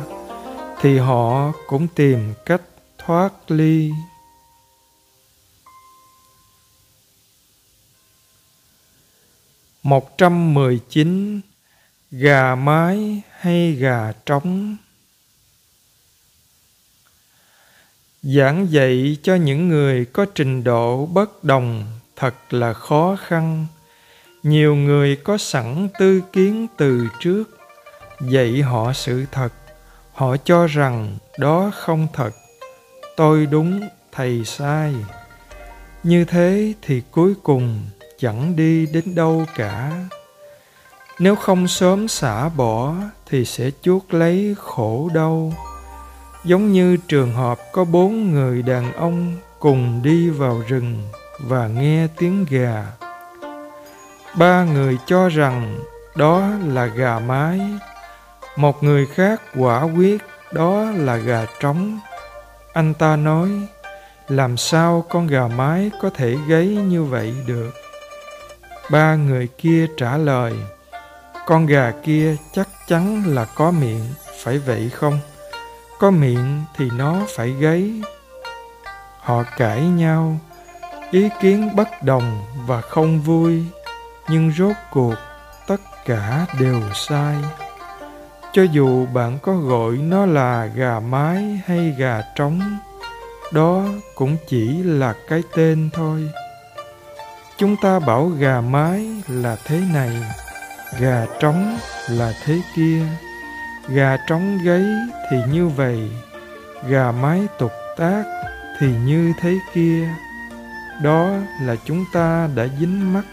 thì 0.82 0.98
họ 0.98 1.52
cũng 1.66 1.88
tìm 1.88 2.34
cách 2.46 2.62
thoát 2.98 3.32
ly. 3.48 3.90
Một 9.82 10.18
trăm 10.18 10.54
mười 10.54 10.80
chín, 10.88 11.40
gà 12.10 12.54
mái 12.54 13.22
hay 13.30 13.72
gà 13.72 14.12
trống? 14.26 14.76
Giảng 18.22 18.72
dạy 18.72 19.16
cho 19.22 19.34
những 19.34 19.68
người 19.68 20.04
có 20.04 20.26
trình 20.34 20.64
độ 20.64 21.06
bất 21.06 21.44
đồng 21.44 21.86
thật 22.16 22.34
là 22.50 22.72
khó 22.72 23.16
khăn. 23.26 23.66
Nhiều 24.42 24.74
người 24.74 25.16
có 25.16 25.38
sẵn 25.38 25.88
tư 25.98 26.22
kiến 26.32 26.66
từ 26.76 27.06
trước, 27.20 27.44
dạy 28.20 28.62
họ 28.62 28.92
sự 28.92 29.26
thật 29.32 29.61
họ 30.22 30.36
cho 30.44 30.66
rằng 30.66 31.16
đó 31.38 31.70
không 31.74 32.06
thật. 32.12 32.30
Tôi 33.16 33.46
đúng, 33.46 33.80
thầy 34.12 34.44
sai. 34.44 34.94
Như 36.02 36.24
thế 36.24 36.72
thì 36.82 37.02
cuối 37.10 37.34
cùng 37.42 37.80
chẳng 38.18 38.56
đi 38.56 38.86
đến 38.86 39.14
đâu 39.14 39.44
cả. 39.56 39.92
Nếu 41.18 41.36
không 41.36 41.68
sớm 41.68 42.08
xả 42.08 42.48
bỏ 42.48 42.94
thì 43.26 43.44
sẽ 43.44 43.70
chuốc 43.82 44.14
lấy 44.14 44.54
khổ 44.58 45.10
đau. 45.14 45.52
Giống 46.44 46.72
như 46.72 46.96
trường 47.08 47.34
hợp 47.34 47.58
có 47.72 47.84
bốn 47.84 48.32
người 48.32 48.62
đàn 48.62 48.92
ông 48.92 49.36
cùng 49.58 50.00
đi 50.02 50.30
vào 50.30 50.62
rừng 50.68 51.08
và 51.38 51.66
nghe 51.66 52.06
tiếng 52.18 52.46
gà. 52.50 52.86
Ba 54.38 54.64
người 54.64 54.98
cho 55.06 55.28
rằng 55.28 55.78
đó 56.16 56.42
là 56.66 56.86
gà 56.86 57.18
mái 57.18 57.60
một 58.56 58.82
người 58.82 59.06
khác 59.06 59.42
quả 59.58 59.82
quyết, 59.82 60.22
đó 60.52 60.84
là 60.96 61.16
gà 61.16 61.46
trống. 61.60 62.00
Anh 62.72 62.94
ta 62.94 63.16
nói, 63.16 63.50
làm 64.28 64.56
sao 64.56 65.04
con 65.08 65.26
gà 65.26 65.48
mái 65.48 65.90
có 66.02 66.10
thể 66.10 66.36
gáy 66.48 66.66
như 66.66 67.04
vậy 67.04 67.34
được? 67.46 67.70
Ba 68.90 69.14
người 69.14 69.48
kia 69.58 69.86
trả 69.96 70.16
lời, 70.16 70.52
con 71.46 71.66
gà 71.66 71.92
kia 72.04 72.36
chắc 72.52 72.68
chắn 72.86 73.22
là 73.26 73.44
có 73.44 73.70
miệng, 73.70 74.04
phải 74.42 74.58
vậy 74.58 74.90
không? 74.94 75.18
Có 75.98 76.10
miệng 76.10 76.64
thì 76.76 76.90
nó 76.90 77.26
phải 77.36 77.50
gáy. 77.50 78.02
Họ 79.18 79.42
cãi 79.56 79.80
nhau, 79.80 80.38
ý 81.10 81.28
kiến 81.40 81.76
bất 81.76 81.88
đồng 82.02 82.42
và 82.66 82.80
không 82.80 83.20
vui, 83.20 83.64
nhưng 84.28 84.52
rốt 84.58 84.76
cuộc 84.92 85.14
tất 85.66 85.80
cả 86.04 86.46
đều 86.60 86.80
sai 86.94 87.36
cho 88.52 88.62
dù 88.62 89.06
bạn 89.06 89.38
có 89.42 89.54
gọi 89.54 89.92
nó 89.96 90.26
là 90.26 90.66
gà 90.66 91.00
mái 91.00 91.60
hay 91.66 91.94
gà 91.98 92.22
trống, 92.36 92.60
đó 93.52 93.84
cũng 94.14 94.36
chỉ 94.48 94.82
là 94.82 95.14
cái 95.28 95.42
tên 95.56 95.90
thôi. 95.92 96.30
Chúng 97.58 97.76
ta 97.82 97.98
bảo 97.98 98.26
gà 98.26 98.60
mái 98.60 99.06
là 99.28 99.56
thế 99.64 99.80
này, 99.94 100.10
gà 101.00 101.26
trống 101.40 101.78
là 102.10 102.32
thế 102.44 102.60
kia. 102.76 103.02
Gà 103.88 104.16
trống 104.28 104.58
gáy 104.64 104.84
thì 105.30 105.36
như 105.52 105.68
vậy, 105.68 106.10
gà 106.88 107.12
mái 107.12 107.40
tục 107.58 107.72
tác 107.98 108.24
thì 108.78 108.86
như 109.04 109.32
thế 109.40 109.54
kia. 109.74 110.08
Đó 111.02 111.30
là 111.62 111.76
chúng 111.84 112.04
ta 112.12 112.48
đã 112.54 112.66
dính 112.80 113.12
mắc 113.12 113.24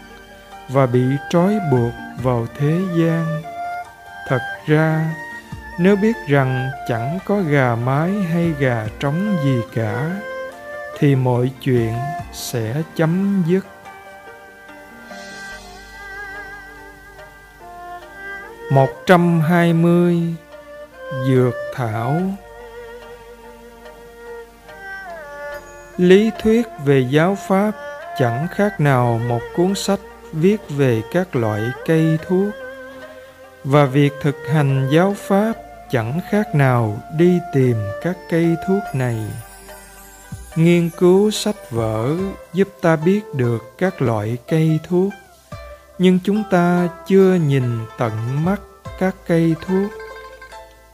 và 0.68 0.86
bị 0.86 1.02
trói 1.30 1.58
buộc 1.70 1.92
vào 2.22 2.46
thế 2.58 2.78
gian 2.98 3.42
thật 4.28 4.40
ra, 4.66 5.14
nếu 5.78 5.96
biết 5.96 6.16
rằng 6.28 6.70
chẳng 6.88 7.18
có 7.24 7.40
gà 7.40 7.74
mái 7.74 8.10
hay 8.10 8.52
gà 8.58 8.86
trống 9.00 9.36
gì 9.44 9.60
cả, 9.74 10.10
thì 10.98 11.14
mọi 11.14 11.50
chuyện 11.60 11.94
sẽ 12.32 12.82
chấm 12.96 13.42
dứt. 13.46 13.66
120 18.70 20.34
Dược 21.28 21.54
thảo 21.74 22.20
Lý 25.96 26.30
thuyết 26.42 26.66
về 26.84 27.06
giáo 27.10 27.36
pháp 27.48 27.70
chẳng 28.18 28.46
khác 28.50 28.80
nào 28.80 29.20
một 29.28 29.40
cuốn 29.56 29.74
sách 29.74 30.00
viết 30.32 30.56
về 30.68 31.02
các 31.12 31.36
loại 31.36 31.62
cây 31.86 32.18
thuốc 32.28 32.48
và 33.64 33.84
việc 33.84 34.12
thực 34.22 34.36
hành 34.48 34.88
giáo 34.92 35.14
pháp 35.18 35.52
chẳng 35.90 36.20
khác 36.30 36.54
nào 36.54 37.00
đi 37.16 37.38
tìm 37.54 37.76
các 38.02 38.16
cây 38.30 38.56
thuốc 38.66 38.82
này. 38.94 39.18
Nghiên 40.56 40.90
cứu 40.90 41.30
sách 41.30 41.70
vở 41.70 42.16
giúp 42.52 42.68
ta 42.80 42.96
biết 42.96 43.20
được 43.34 43.78
các 43.78 44.02
loại 44.02 44.36
cây 44.48 44.80
thuốc, 44.88 45.12
nhưng 45.98 46.18
chúng 46.24 46.42
ta 46.50 46.88
chưa 47.06 47.34
nhìn 47.34 47.86
tận 47.98 48.44
mắt 48.44 48.60
các 48.98 49.16
cây 49.26 49.54
thuốc. 49.66 49.90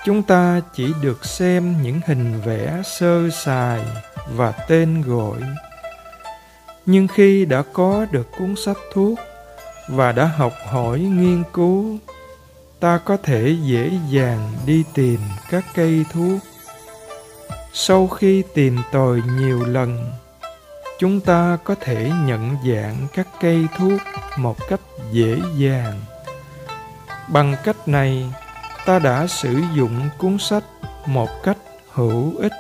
Chúng 0.05 0.23
ta 0.23 0.61
chỉ 0.75 0.93
được 1.03 1.25
xem 1.25 1.83
những 1.83 2.01
hình 2.07 2.41
vẽ 2.45 2.83
sơ 2.85 3.31
sài 3.31 3.81
và 4.35 4.53
tên 4.53 5.03
gọi. 5.03 5.39
Nhưng 6.87 7.09
khi 7.09 7.45
đã 7.45 7.63
có 7.73 8.07
được 8.11 8.29
cuốn 8.39 8.55
sách 8.57 8.79
thuốc 8.93 9.19
và 9.89 10.13
đã 10.13 10.25
học 10.25 10.53
hỏi 10.69 10.99
nghiên 10.99 11.43
cứu 11.53 11.99
ta 12.81 12.99
có 12.99 13.17
thể 13.17 13.57
dễ 13.63 13.91
dàng 14.11 14.53
đi 14.67 14.85
tìm 14.95 15.21
các 15.51 15.65
cây 15.75 16.05
thuốc 16.13 16.39
sau 17.79 18.07
khi 18.07 18.43
tìm 18.55 18.79
tòi 18.93 19.21
nhiều 19.39 19.65
lần, 19.65 20.13
chúng 20.99 21.21
ta 21.21 21.59
có 21.65 21.75
thể 21.81 22.11
nhận 22.27 22.57
dạng 22.69 23.07
các 23.15 23.29
cây 23.41 23.67
thuốc 23.79 24.01
một 24.37 24.57
cách 24.69 24.81
dễ 25.13 25.39
dàng. 25.57 26.01
Bằng 27.29 27.55
cách 27.65 27.89
này, 27.89 28.33
ta 28.87 28.99
đã 28.99 29.27
sử 29.27 29.61
dụng 29.75 30.09
cuốn 30.19 30.39
sách 30.39 30.65
một 31.07 31.29
cách 31.43 31.57
hữu 31.93 32.33
ích. 32.39 32.53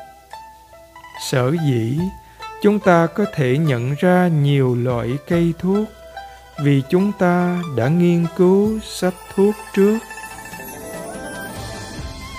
Sở 1.30 1.52
dĩ 1.66 1.98
chúng 2.62 2.78
ta 2.78 3.06
có 3.06 3.24
thể 3.34 3.58
nhận 3.58 3.94
ra 3.98 4.28
nhiều 4.28 4.74
loại 4.74 5.18
cây 5.28 5.54
thuốc 5.58 5.88
vì 6.58 6.82
chúng 6.88 7.12
ta 7.12 7.58
đã 7.76 7.88
nghiên 7.88 8.26
cứu 8.36 8.80
sách 8.82 9.14
thuốc 9.34 9.54
trước. 9.74 9.98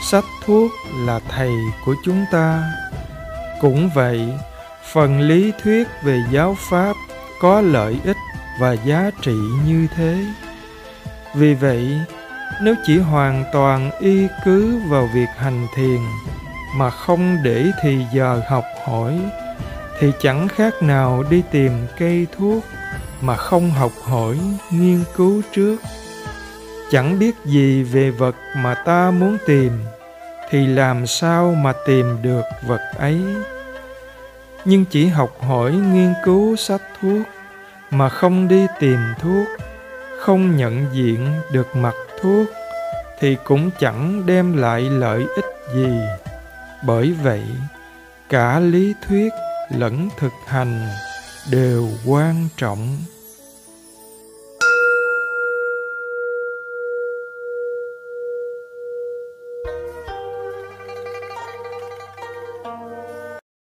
Sách 0.03 0.26
thuốc 0.45 0.72
là 1.05 1.20
thầy 1.30 1.51
của 1.86 1.95
chúng 2.05 2.26
ta. 2.32 2.63
Cũng 3.61 3.89
vậy, 3.95 4.34
phần 4.91 5.20
lý 5.20 5.51
thuyết 5.63 5.88
về 6.03 6.24
giáo 6.32 6.57
pháp 6.59 6.95
có 7.41 7.61
lợi 7.61 7.99
ích 8.03 8.18
và 8.59 8.74
giá 8.74 9.11
trị 9.22 9.36
như 9.68 9.88
thế. 9.95 10.26
Vì 11.36 11.53
vậy, 11.53 11.99
nếu 12.61 12.76
chỉ 12.86 12.97
hoàn 12.97 13.43
toàn 13.53 13.91
y 13.99 14.28
cứ 14.45 14.80
vào 14.89 15.09
việc 15.13 15.30
hành 15.38 15.68
thiền 15.76 15.99
mà 16.76 16.89
không 16.89 17.38
để 17.43 17.65
thì 17.82 18.05
giờ 18.13 18.41
học 18.47 18.65
hỏi, 18.86 19.20
thì 19.99 20.11
chẳng 20.22 20.47
khác 20.47 20.74
nào 20.82 21.24
đi 21.30 21.43
tìm 21.51 21.72
cây 21.99 22.28
thuốc 22.38 22.63
mà 23.22 23.36
không 23.36 23.72
học 23.72 23.91
hỏi 24.03 24.38
nghiên 24.72 25.03
cứu 25.15 25.41
trước. 25.51 25.78
Chẳng 26.91 27.20
biết 27.20 27.36
gì 27.45 27.84
về 27.84 28.09
vật 28.11 28.36
mà 28.55 28.74
ta 28.74 29.11
muốn 29.11 29.38
tìm, 29.45 29.72
thì 30.49 30.68
làm 30.68 31.07
sao 31.07 31.55
mà 31.57 31.74
tìm 31.86 32.18
được 32.22 32.43
vật 32.68 32.82
ấy? 32.97 33.22
Nhưng 34.65 34.86
chỉ 34.86 35.07
học 35.07 35.38
hỏi 35.41 35.72
nghiên 35.72 36.13
cứu 36.26 36.55
sách 36.55 36.82
thuốc, 37.01 37.22
mà 37.91 38.09
không 38.09 38.47
đi 38.47 38.68
tìm 38.80 38.99
thuốc, 39.20 39.47
không 40.20 40.57
nhận 40.57 40.86
diện 40.93 41.34
được 41.51 41.76
mặt 41.76 41.95
thuốc, 42.22 42.47
thì 43.20 43.38
cũng 43.43 43.70
chẳng 43.80 44.26
đem 44.26 44.57
lại 44.57 44.82
lợi 44.82 45.26
ích 45.36 45.45
gì. 45.76 45.99
Bởi 46.84 47.15
vậy, 47.24 47.43
cả 48.30 48.59
lý 48.59 48.93
thuyết 49.07 49.34
lẫn 49.70 50.09
thực 50.20 50.34
hành 50.47 50.88
đều 51.51 51.89
quan 52.05 52.47
trọng. 52.57 52.97